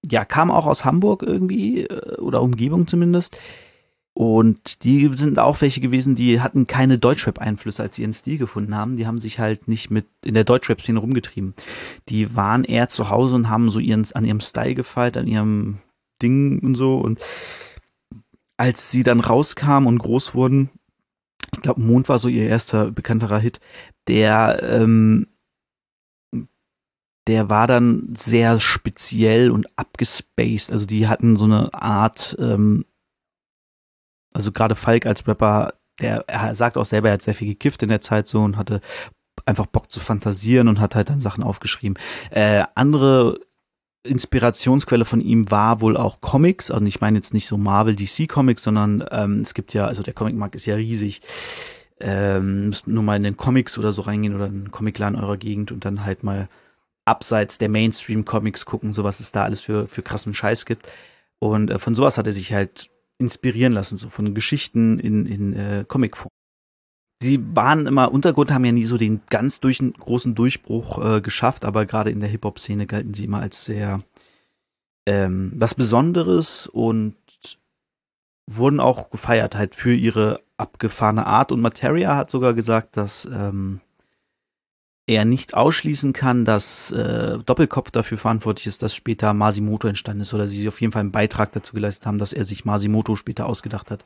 [0.04, 3.38] Ja, kam auch aus Hamburg irgendwie, äh, oder Umgebung zumindest.
[4.16, 8.74] Und die sind auch welche gewesen, die hatten keine Deutschrap-Einflüsse, als sie ihren Stil gefunden
[8.74, 8.96] haben.
[8.96, 11.52] Die haben sich halt nicht mit in der Deutschrap-Szene rumgetrieben.
[12.08, 15.80] Die waren eher zu Hause und haben so ihren, an ihrem Style gefeilt, an ihrem
[16.22, 16.96] Ding und so.
[16.96, 17.20] Und
[18.56, 20.70] als sie dann rauskamen und groß wurden,
[21.54, 23.60] ich glaube, Mond war so ihr erster bekannterer Hit,
[24.08, 25.26] der, ähm,
[27.26, 30.72] der war dann sehr speziell und abgespaced.
[30.72, 32.86] Also die hatten so eine Art, ähm,
[34.36, 37.82] also gerade Falk als Rapper, der er sagt auch selber, er hat sehr viel gekifft
[37.82, 38.80] in der Zeit so und hatte
[39.46, 41.98] einfach Bock zu fantasieren und hat halt dann Sachen aufgeschrieben.
[42.30, 43.40] Äh, andere
[44.04, 48.28] Inspirationsquelle von ihm war wohl auch Comics, also ich meine jetzt nicht so Marvel, DC
[48.28, 51.22] Comics, sondern ähm, es gibt ja, also der Comicmarkt ist ja riesig.
[51.98, 55.72] Ähm, nur mal in den Comics oder so reingehen oder in den Comicladen eurer Gegend
[55.72, 56.48] und dann halt mal
[57.06, 60.92] abseits der Mainstream-Comics gucken, so was es da alles für, für krassen Scheiß gibt.
[61.38, 65.52] Und äh, von sowas hat er sich halt inspirieren lassen, so von Geschichten in, in
[65.54, 66.30] äh, Comicform.
[67.22, 71.64] Sie waren immer Untergrund, haben ja nie so den ganz durch, großen Durchbruch äh, geschafft,
[71.64, 74.02] aber gerade in der Hip-Hop-Szene galten sie immer als sehr
[75.06, 77.16] ähm, was Besonderes und
[78.50, 81.52] wurden auch gefeiert halt für ihre abgefahrene Art.
[81.52, 83.80] Und Materia hat sogar gesagt, dass ähm,
[85.06, 90.34] er nicht ausschließen kann, dass äh, Doppelkopf dafür verantwortlich ist, dass später Masimoto entstanden ist
[90.34, 93.46] oder sie auf jeden Fall einen Beitrag dazu geleistet haben, dass er sich Masimoto später
[93.46, 94.04] ausgedacht hat.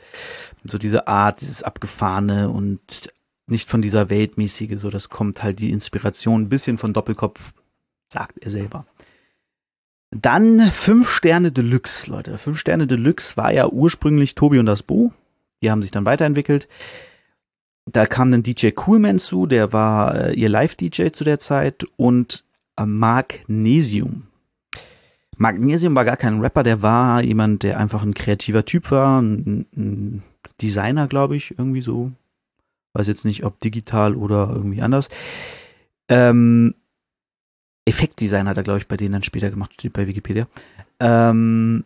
[0.65, 3.11] So diese Art, dieses abgefahrene und
[3.47, 7.41] nicht von dieser Weltmäßige, so das kommt halt die Inspiration ein bisschen von Doppelkopf,
[8.09, 8.85] sagt er selber.
[10.11, 12.37] Dann fünf Sterne Deluxe, Leute.
[12.37, 15.13] Fünf Sterne Deluxe war ja ursprünglich Tobi und das Bo.
[15.63, 16.69] Die haben sich dann weiterentwickelt
[17.87, 22.45] da kam dann DJ Coolman zu, der war äh, ihr Live-DJ zu der Zeit und
[22.77, 24.27] äh, Magnesium.
[25.37, 29.67] Magnesium war gar kein Rapper, der war jemand, der einfach ein kreativer Typ war, ein,
[29.75, 30.23] ein
[30.61, 32.13] Designer, glaube ich, irgendwie so.
[32.93, 35.09] Weiß jetzt nicht, ob digital oder irgendwie anders.
[36.09, 36.75] Ähm,
[37.87, 40.47] Effektdesign hat er, glaube ich, bei denen dann später gemacht, steht bei Wikipedia.
[40.99, 41.85] Ähm,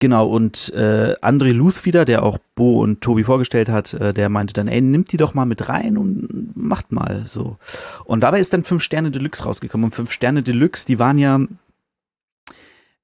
[0.00, 4.30] Genau, und äh, André Luth wieder, der auch Bo und Tobi vorgestellt hat, äh, der
[4.30, 7.58] meinte dann, ey, nimmt die doch mal mit rein und macht mal so.
[8.06, 9.84] Und dabei ist dann fünf Sterne Deluxe rausgekommen.
[9.84, 11.38] Und fünf Sterne Deluxe, die waren ja,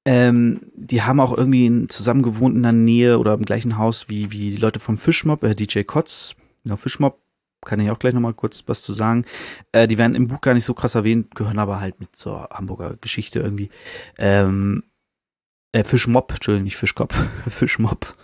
[0.06, 4.32] ähm, die haben auch irgendwie zusammen gewohnt in der Nähe oder im gleichen Haus wie,
[4.32, 7.18] wie die Leute vom Fischmob, äh, DJ Kotz, genau, Fischmob,
[7.60, 9.26] kann ich auch gleich nochmal kurz was zu sagen.
[9.72, 12.48] Äh, die werden im Buch gar nicht so krass erwähnt, gehören aber halt mit zur
[12.50, 13.68] Hamburger Geschichte irgendwie.
[14.16, 14.84] Ähm,
[15.72, 17.16] äh, Fischmob, Entschuldigung, nicht Fischkopf,
[17.48, 18.16] Fischmob.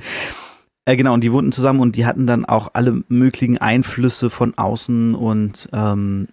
[0.84, 4.56] äh, genau, und die wohnten zusammen und die hatten dann auch alle möglichen Einflüsse von
[4.56, 6.28] außen und ähm,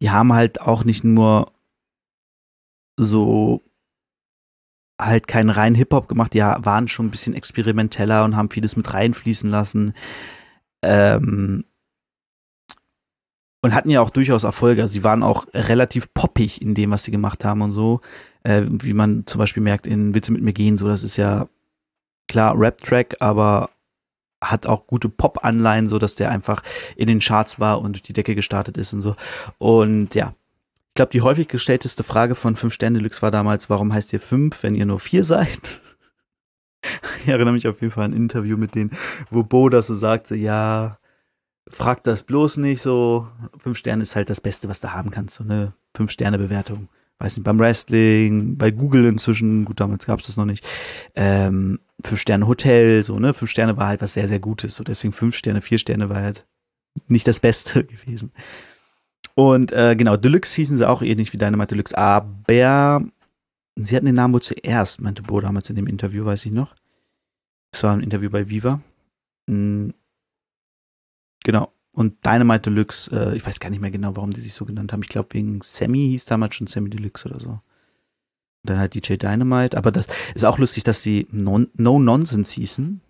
[0.00, 1.52] die haben halt auch nicht nur
[2.96, 3.62] so
[4.98, 8.92] halt keinen reinen Hip-Hop gemacht, die waren schon ein bisschen experimenteller und haben vieles mit
[8.92, 9.94] reinfließen lassen.
[10.82, 11.64] Ähm,
[13.62, 14.82] und hatten ja auch durchaus Erfolge.
[14.82, 18.00] Also sie waren auch relativ poppig in dem, was sie gemacht haben und so.
[18.42, 21.48] Äh, wie man zum Beispiel merkt in Witze mit mir gehen, so das ist ja
[22.28, 23.70] klar Rap-Track, aber
[24.42, 26.62] hat auch gute Pop-Anleihen, so dass der einfach
[26.96, 29.16] in den Charts war und durch die Decke gestartet ist und so.
[29.58, 30.34] Und ja,
[30.88, 34.20] ich glaube, die häufig gestellteste Frage von 5 Sterne Deluxe war damals, warum heißt ihr
[34.20, 35.80] 5, wenn ihr nur 4 seid?
[37.20, 38.92] Ich erinnere mich auf jeden Fall an ein Interview mit denen,
[39.28, 40.96] wo Bo das so sagte, ja,
[41.68, 43.28] frag das bloß nicht so.
[43.58, 46.88] 5 Sterne ist halt das Beste, was du haben kannst, so eine 5 Sterne Bewertung.
[47.20, 50.66] Weiß nicht, beim Wrestling, bei Google inzwischen, gut, damals gab es das noch nicht.
[51.14, 53.34] Ähm, fünf Sterne Hotel, so, ne?
[53.34, 54.74] Fünf Sterne war halt was sehr, sehr Gutes.
[54.74, 56.46] So deswegen fünf Sterne, vier Sterne war halt
[57.08, 58.32] nicht das Beste gewesen.
[59.34, 63.04] Und äh, genau, Deluxe hießen sie auch ähnlich wie Dynamite Deluxe, aber
[63.76, 66.74] sie hatten den Namen wohl zuerst, meinte Bo damals in dem Interview, weiß ich noch.
[67.72, 68.80] Das war ein Interview bei Viva.
[69.46, 69.92] Mhm.
[71.44, 71.72] Genau.
[71.92, 74.92] Und Dynamite Deluxe, äh, ich weiß gar nicht mehr genau, warum die sich so genannt
[74.92, 75.02] haben.
[75.02, 77.60] Ich glaube, wegen Sammy hieß damals schon Sammy Deluxe oder so
[78.62, 79.76] dann halt DJ Dynamite.
[79.76, 83.00] Aber das ist auch lustig, dass sie non No Nonsense hießen.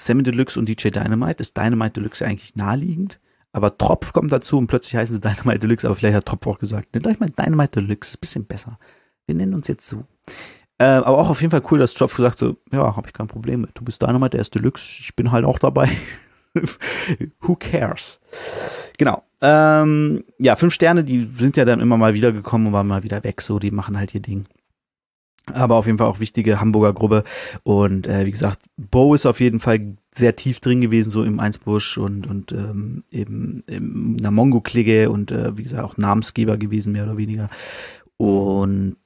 [0.00, 1.40] Sammy Deluxe und DJ Dynamite.
[1.40, 3.18] Ist Dynamite Deluxe eigentlich naheliegend?
[3.52, 6.58] Aber Tropf kommt dazu und plötzlich heißen sie Dynamite Deluxe, aber vielleicht hat Tropf auch
[6.58, 8.78] gesagt, nennt euch mal Dynamite Deluxe, bisschen besser.
[9.24, 10.04] Wir nennen uns jetzt so.
[10.78, 13.28] Äh, aber auch auf jeden Fall cool, dass Tropf gesagt so, ja, habe ich kein
[13.28, 13.66] Problem.
[13.72, 15.90] Du bist Dynamite, der ist Deluxe, ich bin halt auch dabei.
[17.40, 18.20] Who cares?
[18.98, 19.22] Genau.
[19.40, 23.02] Ähm, ja, fünf Sterne, die sind ja dann immer mal wieder gekommen und waren mal
[23.02, 24.46] wieder weg, so, die machen halt ihr Ding.
[25.52, 27.22] Aber auf jeden Fall auch wichtige Hamburger Gruppe.
[27.62, 31.38] Und äh, wie gesagt, Bo ist auf jeden Fall sehr tief drin gewesen, so im
[31.38, 36.92] Einsbusch und, und ähm, eben in der Mongo-Klicke und äh, wie gesagt auch Namensgeber gewesen,
[36.92, 37.48] mehr oder weniger.
[38.16, 38.96] Und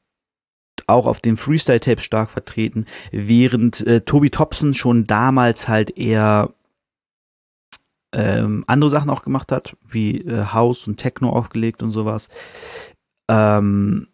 [0.87, 6.55] auch auf den Freestyle-Tapes stark vertreten, während äh, Tobi Thompson schon damals halt eher
[8.13, 12.29] ähm, andere Sachen auch gemacht hat, wie äh, House und Techno aufgelegt und sowas.
[13.31, 14.09] Ähm,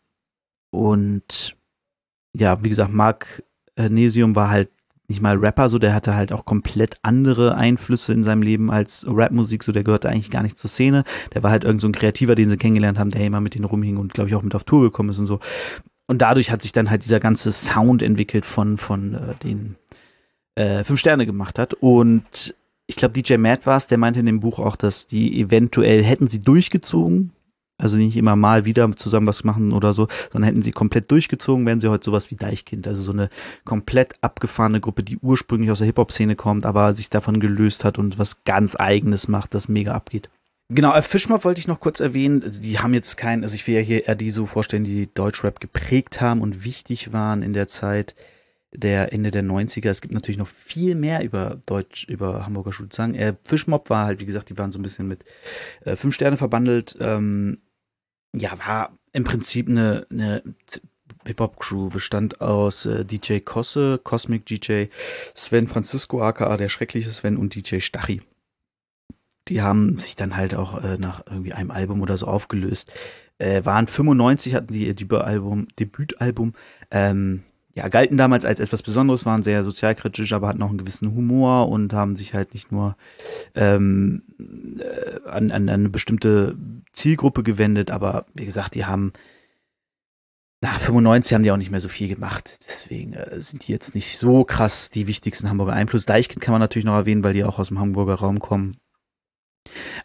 [0.70, 1.56] und
[2.34, 3.42] ja, wie gesagt, Mark
[3.78, 4.70] Nesium war halt
[5.08, 9.06] nicht mal Rapper, so der hatte halt auch komplett andere Einflüsse in seinem Leben als
[9.08, 11.04] Rapmusik, so der gehörte eigentlich gar nicht zur Szene.
[11.34, 13.64] Der war halt irgend so ein Kreativer, den sie kennengelernt haben, der immer mit denen
[13.64, 15.40] rumhing und glaube ich auch mit auf Tour gekommen ist und so.
[16.06, 19.76] Und dadurch hat sich dann halt dieser ganze Sound entwickelt von von äh, den
[20.56, 22.54] äh, fünf Sterne gemacht hat und
[22.86, 26.04] ich glaube, DJ Matt war es, der meinte in dem Buch auch, dass die eventuell
[26.04, 27.32] hätten sie durchgezogen,
[27.78, 31.66] also nicht immer mal wieder zusammen was machen oder so, sondern hätten sie komplett durchgezogen,
[31.66, 32.88] wären sie heute sowas wie Deichkind.
[32.88, 33.28] Also so eine
[33.64, 38.18] komplett abgefahrene Gruppe, die ursprünglich aus der Hip-Hop-Szene kommt, aber sich davon gelöst hat und
[38.18, 40.30] was ganz eigenes macht, das mega abgeht.
[40.68, 42.60] Genau, äh, Fischmob wollte ich noch kurz erwähnen.
[42.60, 45.60] Die haben jetzt kein, also ich will ja hier eher die so vorstellen, die Deutschrap
[45.60, 48.16] geprägt haben und wichtig waren in der Zeit
[48.76, 49.88] der Ende der 90er.
[49.88, 53.14] Es gibt natürlich noch viel mehr über Deutsch, über Hamburger Schule zu sagen.
[53.14, 55.24] Äh, Fischmob war halt, wie gesagt, die waren so ein bisschen mit
[55.84, 56.96] äh, fünf Sterne verbandelt.
[57.00, 57.58] Ähm,
[58.34, 60.42] ja, war im Prinzip eine, eine
[61.24, 64.86] Hip-Hop-Crew, bestand aus äh, DJ Kosse, Cosmic DJ,
[65.34, 68.22] Sven Francisco, aka der schreckliche Sven und DJ Stachi.
[69.48, 72.92] Die haben sich dann halt auch äh, nach irgendwie einem Album oder so aufgelöst.
[73.38, 76.54] Äh, waren 95, hatten sie ihr Debütalbum, Debütalbum
[76.90, 77.44] ähm,
[77.76, 81.68] ja, galten damals als etwas Besonderes, waren sehr sozialkritisch, aber hatten auch einen gewissen Humor
[81.68, 82.96] und haben sich halt nicht nur
[83.54, 84.22] ähm,
[84.78, 86.56] äh, an, an eine bestimmte
[86.94, 89.12] Zielgruppe gewendet, aber wie gesagt, die haben
[90.62, 92.60] nach 95 haben die auch nicht mehr so viel gemacht.
[92.66, 96.06] Deswegen äh, sind die jetzt nicht so krass die wichtigsten Hamburger Einfluss.
[96.06, 98.78] Deichkind kann man natürlich noch erwähnen, weil die auch aus dem Hamburger Raum kommen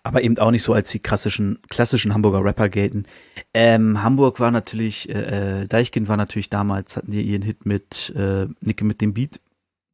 [0.04, 3.06] aber eben auch nicht so als die klassischen, klassischen Hamburger Rapper gelten.
[3.54, 8.14] Ähm, Hamburg war natürlich, äh, äh, Deichkind war natürlich damals, hatten die ihren Hit mit
[8.16, 9.40] äh, Nicke mit dem Beat.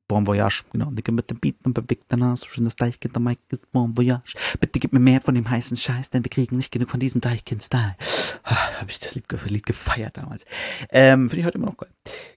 [0.07, 3.21] Bon Voyage, genau, Nicke mit dem Beat und Big Danach, so schön das Deichkind, der
[3.21, 4.35] Mike ist Bon Voyage.
[4.59, 7.19] Bitte gib mir mehr von dem heißen Scheiß, denn wir kriegen nicht genug von diesem
[7.19, 7.95] Deichkind-Style.
[8.43, 10.45] Ah, Habe ich das Lied, Lied gefeiert damals.
[10.89, 11.89] Ähm, Finde ich heute immer noch geil.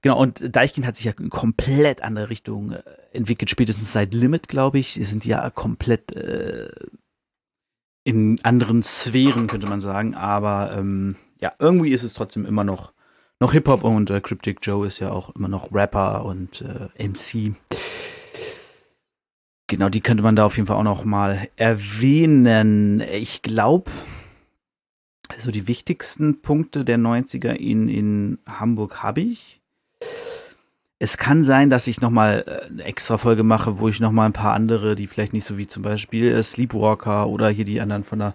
[0.02, 4.48] Genau, und Deichkind hat sich ja in komplett andere Richtung äh, entwickelt, spätestens seit Limit,
[4.48, 4.94] glaube ich.
[4.94, 6.68] Sie sind ja komplett äh,
[8.04, 10.14] in anderen Sphären, könnte man sagen.
[10.14, 12.92] Aber ähm, ja, irgendwie ist es trotzdem immer noch,
[13.40, 17.54] noch Hip-Hop und äh, Cryptic Joe ist ja auch immer noch Rapper und äh, MC.
[19.66, 23.00] Genau, die könnte man da auf jeden Fall auch noch mal erwähnen.
[23.00, 23.90] Ich glaube,
[25.28, 29.59] also die wichtigsten Punkte der 90er in, in Hamburg habe ich.
[31.02, 34.34] Es kann sein, dass ich nochmal äh, eine extra Folge mache, wo ich nochmal ein
[34.34, 38.04] paar andere, die vielleicht nicht so wie zum Beispiel äh, Sleepwalker oder hier die anderen
[38.04, 38.34] von der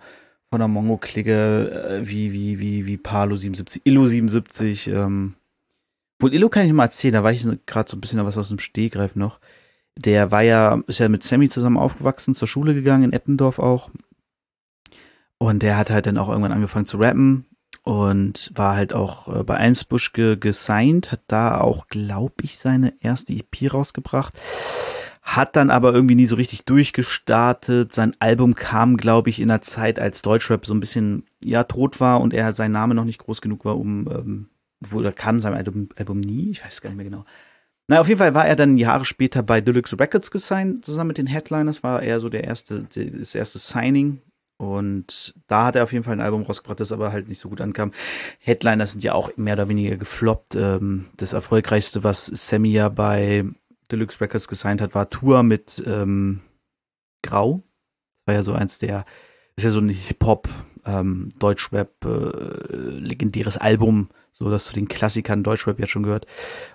[0.49, 5.35] von der Mongo-Clique, äh, wie, wie, wie, wie Palo 77, Illo 77, ähm,
[6.19, 8.49] wohl Illo kann ich mal erzählen, da war ich gerade so ein bisschen was aus
[8.49, 9.39] dem Stehgreif noch.
[9.97, 13.89] Der war ja, ist ja mit Sammy zusammen aufgewachsen, zur Schule gegangen, in Eppendorf auch.
[15.37, 17.45] Und der hat halt dann auch irgendwann angefangen zu rappen
[17.85, 22.93] und war halt auch äh, bei Einsbusch ge gesigned, hat da auch, glaube ich, seine
[22.99, 24.33] erste EP rausgebracht.
[25.21, 27.93] Hat dann aber irgendwie nie so richtig durchgestartet.
[27.93, 31.99] Sein Album kam, glaube ich, in der Zeit, als Deutschrap so ein bisschen ja tot
[31.99, 34.49] war und er sein Name noch nicht groß genug war, um ähm,
[34.91, 37.23] oder kam sein Album, Album nie, ich weiß gar nicht mehr genau.
[37.87, 41.19] Na, auf jeden Fall war er dann Jahre später bei Deluxe Records gesigned, zusammen mit
[41.19, 44.21] den Headliners, war er so der erste, das erste Signing
[44.57, 47.49] und da hat er auf jeden Fall ein Album rausgebracht, das aber halt nicht so
[47.49, 47.91] gut ankam.
[48.39, 50.55] Headliner sind ja auch mehr oder weniger gefloppt.
[50.55, 53.45] Ähm, das erfolgreichste, was Sammy ja bei
[53.91, 56.41] Deluxe Records gesigned hat, war Tour mit ähm,
[57.21, 57.63] Grau.
[58.25, 59.05] Das war ja so eins der,
[59.57, 60.47] ist ja so ein Hip-Hop,
[60.85, 66.27] ähm, Deutschrap, äh, legendäres Album, so dass zu den Klassikern Deutschrap ja schon gehört,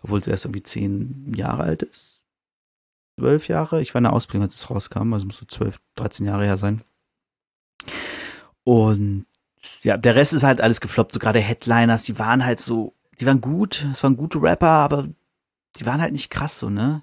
[0.02, 2.20] obwohl es erst irgendwie zehn Jahre alt ist.
[3.18, 3.80] Zwölf Jahre.
[3.80, 6.56] Ich war in der Ausbildung, als es rauskam, also muss so zwölf, dreizehn Jahre her
[6.56, 6.82] sein.
[8.70, 9.26] Und
[9.82, 11.10] ja, der Rest ist halt alles gefloppt.
[11.10, 15.08] So gerade Headliners, die waren halt so, die waren gut, es waren gute Rapper, aber
[15.74, 17.02] die waren halt nicht krass so, ne?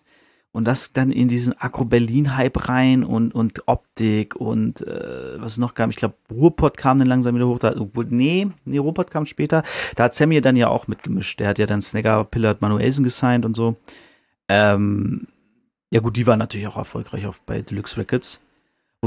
[0.54, 5.90] Und das dann in diesen Akro-Berlin-Hype rein und, und Optik und äh, was noch kam.
[5.90, 7.60] Ich glaube, Ruhrpott kam dann langsam wieder hoch.
[7.60, 7.76] Da,
[8.08, 9.64] nee, nee, Ruhrpott kam später.
[9.98, 11.42] Da hat Sammy dann ja auch mitgemischt.
[11.42, 13.76] Der hat ja dann Snagger, Pillard, Manuelsen gesigned und so.
[14.48, 15.28] Ähm,
[15.92, 18.40] ja gut, die waren natürlich auch erfolgreich auf, bei Deluxe Records.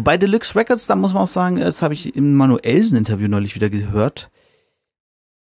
[0.00, 3.68] Wobei Deluxe Records, da muss man auch sagen, das habe ich im Manuelsen-Interview neulich wieder
[3.68, 4.30] gehört,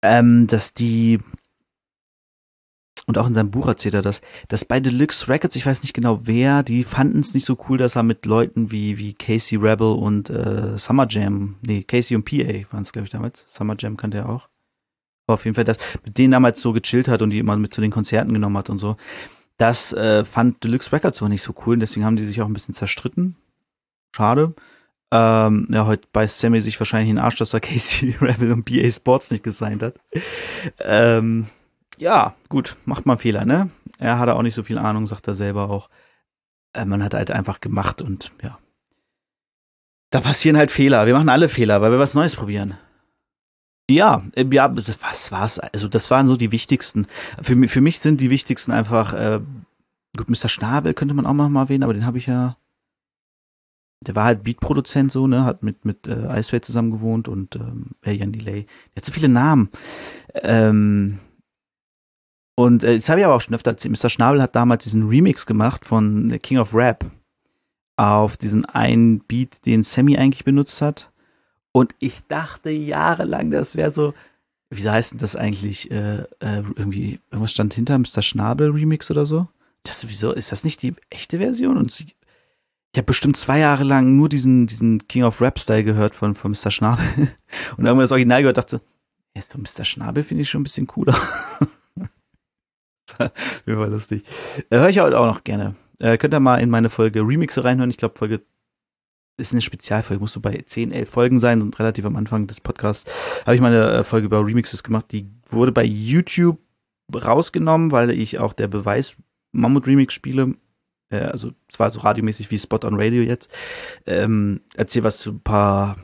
[0.02, 1.20] ähm, dass die,
[3.06, 5.94] und auch in seinem Buch erzählt er das, dass bei Deluxe Records, ich weiß nicht
[5.94, 9.56] genau wer, die fanden es nicht so cool, dass er mit Leuten wie, wie Casey
[9.56, 13.46] Rebel und äh, Summer Jam, nee, Casey und PA waren es, glaube ich, damals.
[13.48, 14.50] Summer Jam kannte er auch.
[15.26, 17.72] Aber auf jeden Fall, dass mit denen damals so gechillt hat und die immer mit
[17.72, 18.98] zu den Konzerten genommen hat und so.
[19.56, 22.46] Das äh, fand Deluxe Records auch nicht so cool und deswegen haben die sich auch
[22.46, 23.36] ein bisschen zerstritten.
[24.14, 24.54] Schade.
[25.10, 28.64] Ähm, ja, heute beißt Sammy sich wahrscheinlich in den Arsch, dass er Casey Rebel und
[28.64, 29.94] BA Sports nicht gesigned hat.
[30.80, 31.48] Ähm,
[31.98, 33.70] ja, gut, macht man Fehler, ne?
[33.98, 35.90] Er hatte auch nicht so viel Ahnung, sagt er selber auch.
[36.72, 38.58] Äh, man hat halt einfach gemacht und ja.
[40.10, 41.06] Da passieren halt Fehler.
[41.06, 42.78] Wir machen alle Fehler, weil wir was Neues probieren.
[43.90, 45.58] Ja, äh, ja, was war's?
[45.58, 47.06] Also, das waren so die wichtigsten.
[47.42, 49.40] Für, für mich sind die wichtigsten einfach, äh,
[50.16, 50.48] gut, Mr.
[50.48, 52.56] Schnabel könnte man auch mal erwähnen, aber den habe ich ja
[54.02, 57.86] der war halt Beatproduzent so, ne, hat mit mit äh, Iceway zusammen gewohnt und ähm,
[58.04, 58.66] äh, Jan Delay.
[58.94, 59.70] Der hat so viele Namen.
[60.34, 61.18] Ähm,
[62.54, 64.00] und äh, das habe ich aber auch schon öfter erzählt.
[64.00, 64.08] Mr.
[64.08, 67.10] Schnabel hat damals diesen Remix gemacht von King of Rap
[67.96, 71.10] auf diesen einen Beat, den Sammy eigentlich benutzt hat.
[71.72, 74.12] Und ich dachte jahrelang, das wäre so,
[74.70, 75.90] wie heißt denn das eigentlich?
[75.90, 78.22] Äh, äh, irgendwie, irgendwas stand hinter Mr.
[78.22, 79.48] Schnabel Remix oder so?
[79.84, 81.76] Dachte, wieso, ist das nicht die echte Version?
[81.76, 82.06] Und sie,
[82.92, 86.34] ich habe bestimmt zwei Jahre lang nur diesen, diesen King of Rap Style gehört von,
[86.34, 86.70] von Mr.
[86.70, 87.04] Schnabel.
[87.76, 88.82] Und irgendwann das Original gehört, dachte,
[89.34, 89.84] jetzt von Mr.
[89.84, 91.16] Schnabel finde ich schon ein bisschen cooler.
[93.18, 93.30] das
[93.66, 94.24] war lustig.
[94.68, 95.74] Äh, Höre ich heute auch noch gerne.
[96.00, 97.90] Äh, könnt ihr mal in meine Folge Remixe reinhören.
[97.90, 98.42] Ich glaube, Folge
[99.38, 102.60] ist eine Spezialfolge, muss so bei 10, 11 Folgen sein und relativ am Anfang des
[102.60, 103.10] Podcasts
[103.46, 105.06] habe ich meine äh, Folge über Remixes gemacht.
[105.12, 106.58] Die wurde bei YouTube
[107.14, 109.16] rausgenommen, weil ich auch der Beweis
[109.52, 110.54] Mammut Remix spiele
[111.12, 113.50] äh, also zwar so radiomäßig wie Spot on Radio jetzt,
[114.06, 115.96] ähm, erzähl was zu ein paar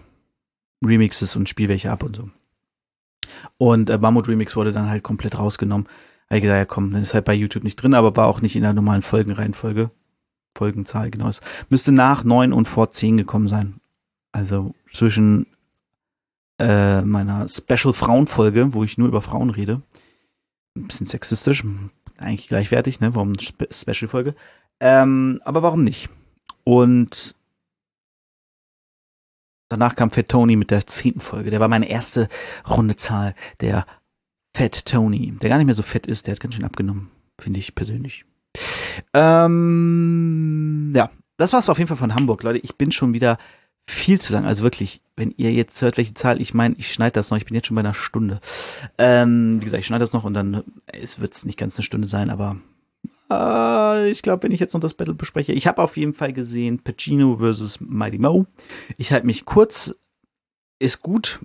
[0.84, 2.30] Remixes und spiel welche ab und so.
[3.56, 5.88] Und äh, Mammut Remix wurde dann halt komplett rausgenommen.
[6.28, 8.40] Habe ich gesagt, ja komm, dann ist halt bei YouTube nicht drin, aber war auch
[8.40, 9.90] nicht in der normalen Folgenreihenfolge.
[10.56, 11.28] Folgenzahl, genau.
[11.28, 13.80] Es müsste nach neun und vor zehn gekommen sein.
[14.32, 15.46] Also zwischen
[16.58, 19.82] äh, meiner Special Frauenfolge, wo ich nur über Frauen rede.
[20.76, 21.64] Ein bisschen sexistisch,
[22.18, 23.14] eigentlich gleichwertig, ne?
[23.14, 24.34] Warum Spe Special-Folge?
[24.80, 26.08] Ähm, aber warum nicht?
[26.64, 27.34] Und
[29.68, 31.50] danach kam Fat Tony mit der zehnten Folge.
[31.50, 32.28] Der war meine erste
[32.68, 33.34] runde Zahl.
[33.60, 33.86] Der
[34.56, 37.10] Fat Tony, der gar nicht mehr so fett ist, der hat ganz schön abgenommen,
[37.40, 38.24] finde ich persönlich.
[39.14, 42.58] Ähm, ja, das war's auf jeden Fall von Hamburg, Leute.
[42.58, 43.38] Ich bin schon wieder
[43.88, 44.44] viel zu lang.
[44.44, 47.46] Also wirklich, wenn ihr jetzt hört, welche Zahl, ich meine, ich schneide das noch, ich
[47.46, 48.40] bin jetzt schon bei einer Stunde.
[48.98, 50.64] Ähm, wie gesagt, ich schneide das noch und dann
[51.18, 52.56] wird es nicht ganz eine Stunde sein, aber
[53.30, 56.32] äh, ich glaube, wenn ich jetzt noch das Battle bespreche, ich habe auf jeden Fall
[56.32, 58.46] gesehen Pacino versus Mighty Mo.
[58.96, 59.94] Ich halte mich kurz,
[60.78, 61.40] ist gut,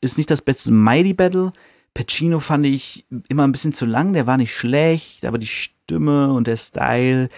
[0.00, 1.52] ist nicht das beste Mighty Battle.
[1.94, 6.32] Pacino fand ich immer ein bisschen zu lang, der war nicht schlecht, aber die Stimme
[6.32, 7.30] und der Style,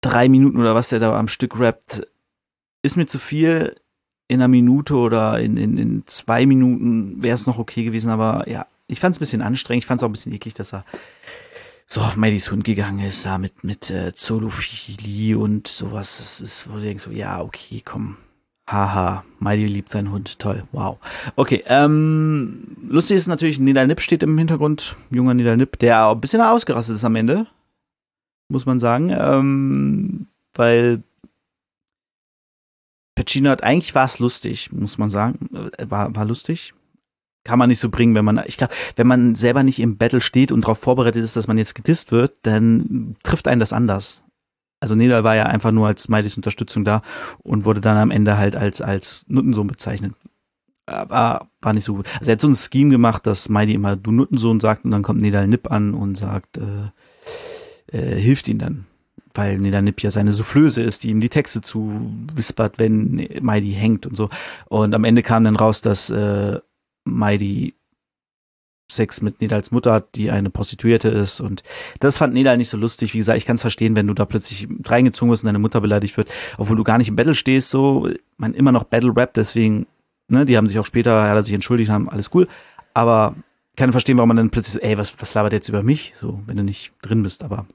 [0.00, 2.06] drei Minuten oder was der da am Stück rappt,
[2.82, 3.76] ist mir zu viel.
[4.28, 8.48] In einer Minute oder in, in, in zwei Minuten wäre es noch okay gewesen, aber
[8.48, 9.82] ja, ich fand es ein bisschen anstrengend.
[9.82, 10.86] Ich fand es auch ein bisschen eklig, dass er
[11.86, 16.18] so auf Maddys Hund gegangen ist, da mit, mit äh, Zoophilie und sowas.
[16.18, 18.16] Das ist, wo du denkst, so, ja, okay, komm,
[18.66, 20.38] Haha, Mighty liebt seinen Hund.
[20.38, 20.62] Toll.
[20.72, 20.98] Wow.
[21.36, 24.96] Okay, ähm, lustig ist natürlich, Nidal Nip steht im Hintergrund.
[25.10, 27.46] Junger Nidal Nip, der auch ein bisschen ausgerastet ist am Ende.
[28.48, 29.10] Muss man sagen.
[29.10, 31.02] Ähm, weil
[33.14, 35.50] Pacino hat, eigentlich war es lustig, muss man sagen.
[35.76, 36.72] Äh, war, war lustig.
[37.44, 40.20] Kann man nicht so bringen, wenn man, ich glaube, wenn man selber nicht im Battle
[40.20, 44.22] steht und darauf vorbereitet ist, dass man jetzt gedisst wird, dann trifft einen das anders
[44.82, 47.02] also Nedal war ja einfach nur als Smileys Unterstützung da
[47.44, 50.14] und wurde dann am Ende halt als, als Nuttensohn bezeichnet.
[50.86, 52.08] Aber war nicht so gut.
[52.18, 55.04] Also er hat so ein Scheme gemacht, dass Smiley immer du Nuttensohn sagt und dann
[55.04, 58.86] kommt Nedal Nip an und sagt, äh, äh, hilft ihn dann.
[59.34, 63.72] Weil Nedal Nip ja seine Soufflöse ist, die ihm die Texte zu wispert, wenn Mighty
[63.74, 64.30] hängt und so.
[64.66, 66.58] Und am Ende kam dann raus, dass äh,
[67.04, 67.74] Mighty
[68.90, 71.40] Sex mit Nedals Mutter hat, die eine Prostituierte ist.
[71.40, 71.62] Und
[72.00, 73.14] das fand Nedal nicht so lustig.
[73.14, 75.80] Wie gesagt, ich kann es verstehen, wenn du da plötzlich reingezogen wirst und deine Mutter
[75.80, 79.34] beleidigt wird, obwohl du gar nicht im Battle stehst, so, man immer noch Battle Rap,
[79.34, 79.86] deswegen,
[80.28, 82.48] ne, die haben sich auch später, ja, sich entschuldigt haben, alles cool.
[82.94, 83.34] Aber
[83.76, 86.12] kann verstehen, warum man dann plötzlich ey, was, was labert jetzt über mich?
[86.14, 87.66] So, wenn du nicht drin bist, aber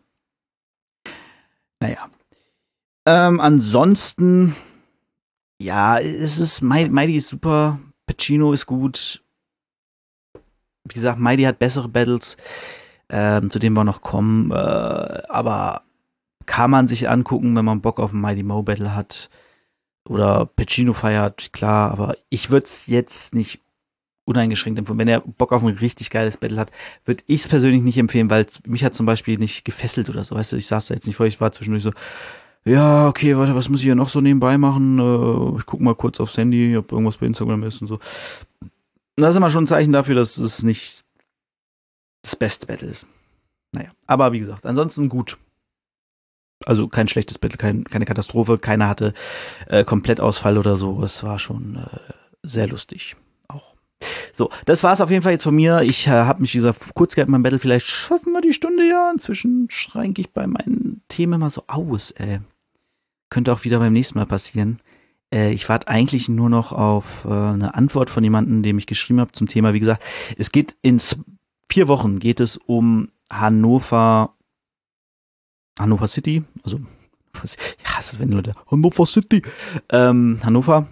[1.79, 2.09] naja.
[3.05, 4.55] Ähm, ansonsten,
[5.59, 9.23] ja, es ist, Mighty ist super, Pacino ist gut,
[10.85, 12.37] wie gesagt, Mighty hat bessere Battles,
[13.09, 15.83] ähm, zu denen wir noch kommen, äh, aber
[16.45, 19.29] kann man sich angucken, wenn man Bock auf ein Mighty Mo Battle hat
[20.09, 23.61] oder Pacino feiert, klar, aber ich würde es jetzt nicht
[24.27, 24.99] uneingeschränkt empfehlen.
[24.99, 26.71] Wenn er Bock auf ein richtig geiles Battle hat,
[27.05, 30.35] würde ich es persönlich nicht empfehlen, weil mich hat zum Beispiel nicht gefesselt oder so.
[30.35, 31.91] Weißt du, ich saß da jetzt nicht vor, ich war zwischendurch so,
[32.67, 34.99] ja, okay, warte, was muss ich hier noch so nebenbei machen?
[34.99, 37.99] Äh, ich guck mal kurz aufs Handy, ob irgendwas bei Instagram ist und so
[39.17, 41.03] das ist immer schon ein Zeichen dafür, dass es nicht
[42.21, 43.07] das beste Battle ist.
[43.73, 45.37] Naja, aber wie gesagt, ansonsten gut.
[46.65, 49.13] Also kein schlechtes Battle, kein, keine Katastrophe, keiner hatte
[49.67, 51.03] äh, Komplettausfall oder so.
[51.03, 52.13] Es war schon äh,
[52.43, 53.15] sehr lustig.
[53.47, 53.75] Auch.
[54.33, 55.81] So, das war's auf jeden Fall jetzt von mir.
[55.81, 57.59] Ich äh, habe mich, wie gesagt, kurz gehalten beim Battle.
[57.59, 59.11] Vielleicht schaffen wir die Stunde ja.
[59.11, 62.39] Inzwischen schränke ich bei meinen Themen immer so aus, ey.
[63.29, 64.79] Könnte auch wieder beim nächsten Mal passieren.
[65.33, 69.19] Äh, ich warte eigentlich nur noch auf äh, eine Antwort von jemandem, dem ich geschrieben
[69.19, 69.73] habe zum Thema.
[69.73, 70.03] Wie gesagt,
[70.37, 70.99] es geht in
[71.69, 74.35] vier Wochen geht es um Hannover,
[75.77, 76.79] Hannover City, also
[77.43, 79.43] ja, es wenn Leute Hannover City,
[79.91, 80.87] ähm, Hannover,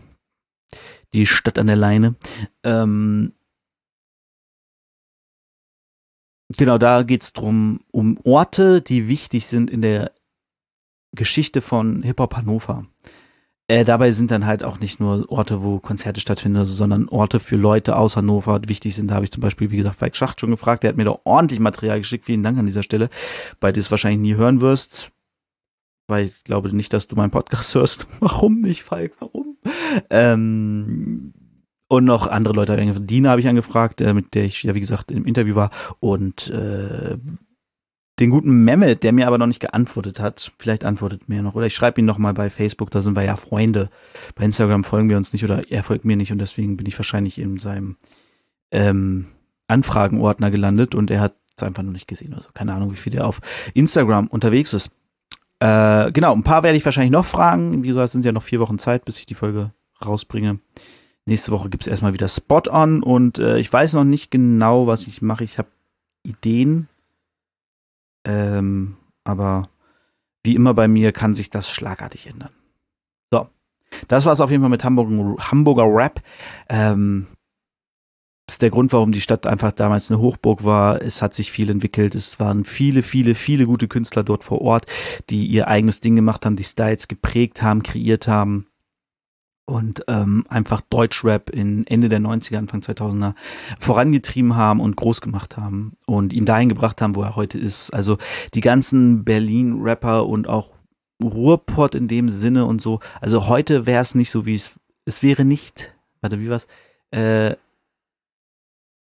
[1.13, 2.15] die Stadt an der Leine.
[2.63, 3.33] Ähm,
[6.57, 10.11] genau, da geht es drum um Orte, die wichtig sind in der
[11.16, 12.86] Geschichte von Hip Hop Hannover.
[13.68, 17.55] Äh, dabei sind dann halt auch nicht nur Orte, wo Konzerte stattfinden, sondern Orte für
[17.55, 19.07] Leute aus Hannover, wichtig sind.
[19.09, 20.84] Da habe ich zum Beispiel, wie gesagt, Falk Schacht schon gefragt.
[20.84, 22.26] Der hat mir da ordentlich Material geschickt.
[22.26, 23.09] Vielen Dank an dieser Stelle,
[23.59, 25.11] weil du es wahrscheinlich nie hören wirst.
[26.07, 28.05] Weil ich glaube nicht, dass du meinen Podcast hörst.
[28.20, 29.13] Warum nicht, Falk?
[29.20, 29.57] Warum?
[30.11, 31.34] Ähm,
[31.88, 32.76] und noch andere Leute.
[33.01, 35.72] Dina habe ich angefragt, äh, mit der ich ja, wie gesagt, im Interview war.
[35.99, 37.18] Und äh,
[38.20, 40.51] den guten Mehmet, der mir aber noch nicht geantwortet hat.
[40.57, 41.55] Vielleicht antwortet mir noch.
[41.55, 43.89] Oder ich schreibe ihn noch mal bei Facebook, da sind wir ja Freunde.
[44.36, 46.97] Bei Instagram folgen wir uns nicht oder er folgt mir nicht und deswegen bin ich
[46.97, 47.97] wahrscheinlich in seinem
[48.72, 49.28] ähm,
[49.68, 52.34] Anfragenordner gelandet und er hat es einfach noch nicht gesehen.
[52.34, 53.41] Also keine Ahnung, wie viel der auf
[53.74, 54.91] Instagram unterwegs ist.
[55.59, 57.84] Äh, genau, ein paar werde ich wahrscheinlich noch fragen.
[57.84, 59.72] Wie gesagt, es sind ja noch vier Wochen Zeit, bis ich die Folge
[60.05, 60.59] rausbringe.
[61.26, 64.88] Nächste Woche gibt es erstmal wieder Spot on und äh, ich weiß noch nicht genau,
[64.88, 65.43] was ich mache.
[65.43, 65.70] Ich habe
[66.24, 66.88] Ideen,
[68.26, 69.69] ähm, aber
[70.43, 72.51] wie immer bei mir kann sich das schlagartig ändern.
[73.32, 73.47] So,
[74.07, 75.09] das war es auf jeden Fall mit Hamburg,
[75.51, 76.21] Hamburger Rap.
[76.69, 77.28] Ähm,
[78.47, 81.01] ist der Grund, warum die Stadt einfach damals eine Hochburg war.
[81.01, 82.13] Es hat sich viel entwickelt.
[82.13, 84.86] Es waren viele, viele, viele gute Künstler dort vor Ort,
[85.32, 88.67] die ihr eigenes Ding gemacht haben, die Styles geprägt haben, kreiert haben
[89.66, 93.34] und ähm, einfach Deutschrap in Ende der 90er, Anfang 2000er
[93.80, 97.91] vorangetrieben haben und groß gemacht haben und ihn dahin gebracht haben, wo er heute ist.
[97.91, 98.18] Also
[98.53, 100.72] die ganzen Berlin-Rapper und auch
[101.24, 102.99] Ruhrpott in dem Sinne und so.
[103.22, 104.72] Also heute wäre es nicht so, wie es,
[105.05, 106.68] es wäre nicht, warte, wie was?
[107.11, 107.55] Äh,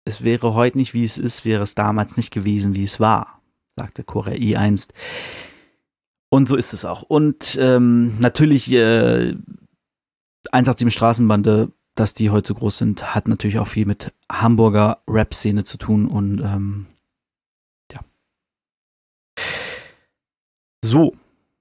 [0.05, 3.41] es wäre heute nicht, wie es ist, wäre es damals nicht gewesen, wie es war,
[3.75, 4.93] sagte Korea I einst.
[6.29, 7.01] Und so ist es auch.
[7.01, 9.35] Und ähm, natürlich äh,
[10.53, 15.63] 187 Straßenbande, dass die heute so groß sind, hat natürlich auch viel mit Hamburger Rap-Szene
[15.63, 16.87] zu tun und ähm,
[17.91, 18.01] ja.
[20.83, 21.13] So,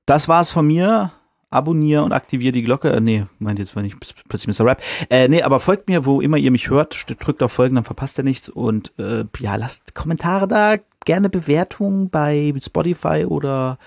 [0.07, 1.13] das war's von mir.
[1.51, 2.91] Abonnier und aktiviere die Glocke.
[2.91, 3.97] Äh, nee, meint jetzt mal nicht
[4.29, 4.67] plötzlich Mr.
[4.67, 4.83] Rap.
[5.09, 7.07] Äh, nee, aber folgt mir, wo immer ihr mich hört.
[7.21, 8.49] Drückt auf Folgen, dann verpasst ihr nichts.
[8.49, 10.79] Und äh, ja, lasst Kommentare da.
[11.05, 13.79] Gerne Bewertungen bei Spotify oder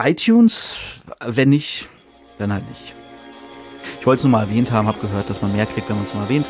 [0.00, 0.76] iTunes.
[1.24, 1.88] Wenn nicht,
[2.38, 2.94] dann halt nicht.
[4.06, 6.04] Ich wollte es nur mal erwähnt haben, habe gehört, dass man mehr kriegt, wenn man
[6.04, 6.46] es mal erwähnt.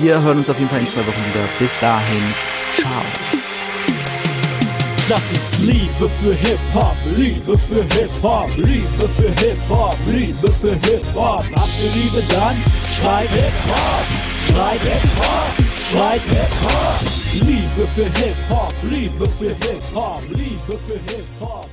[0.00, 1.44] Wir hören uns auf jeden Fall in zwei Wochen wieder.
[1.58, 2.22] Bis dahin,
[2.76, 3.02] ciao.
[5.08, 11.42] Das ist Liebe für Hip-Hop, Liebe für Hip-Hop, Liebe für Hip-Hop, Liebe für Hip-Hop.
[11.42, 12.54] Habt ihr Liebe dann?
[12.88, 14.06] Schreib Hip-Hop,
[14.46, 15.50] schreib Hip-Hop,
[15.90, 17.00] schreib Hip-Hop.
[17.48, 21.68] Liebe für Hip-Hop, Liebe für Hip-Hop, Liebe für Hip-Hop.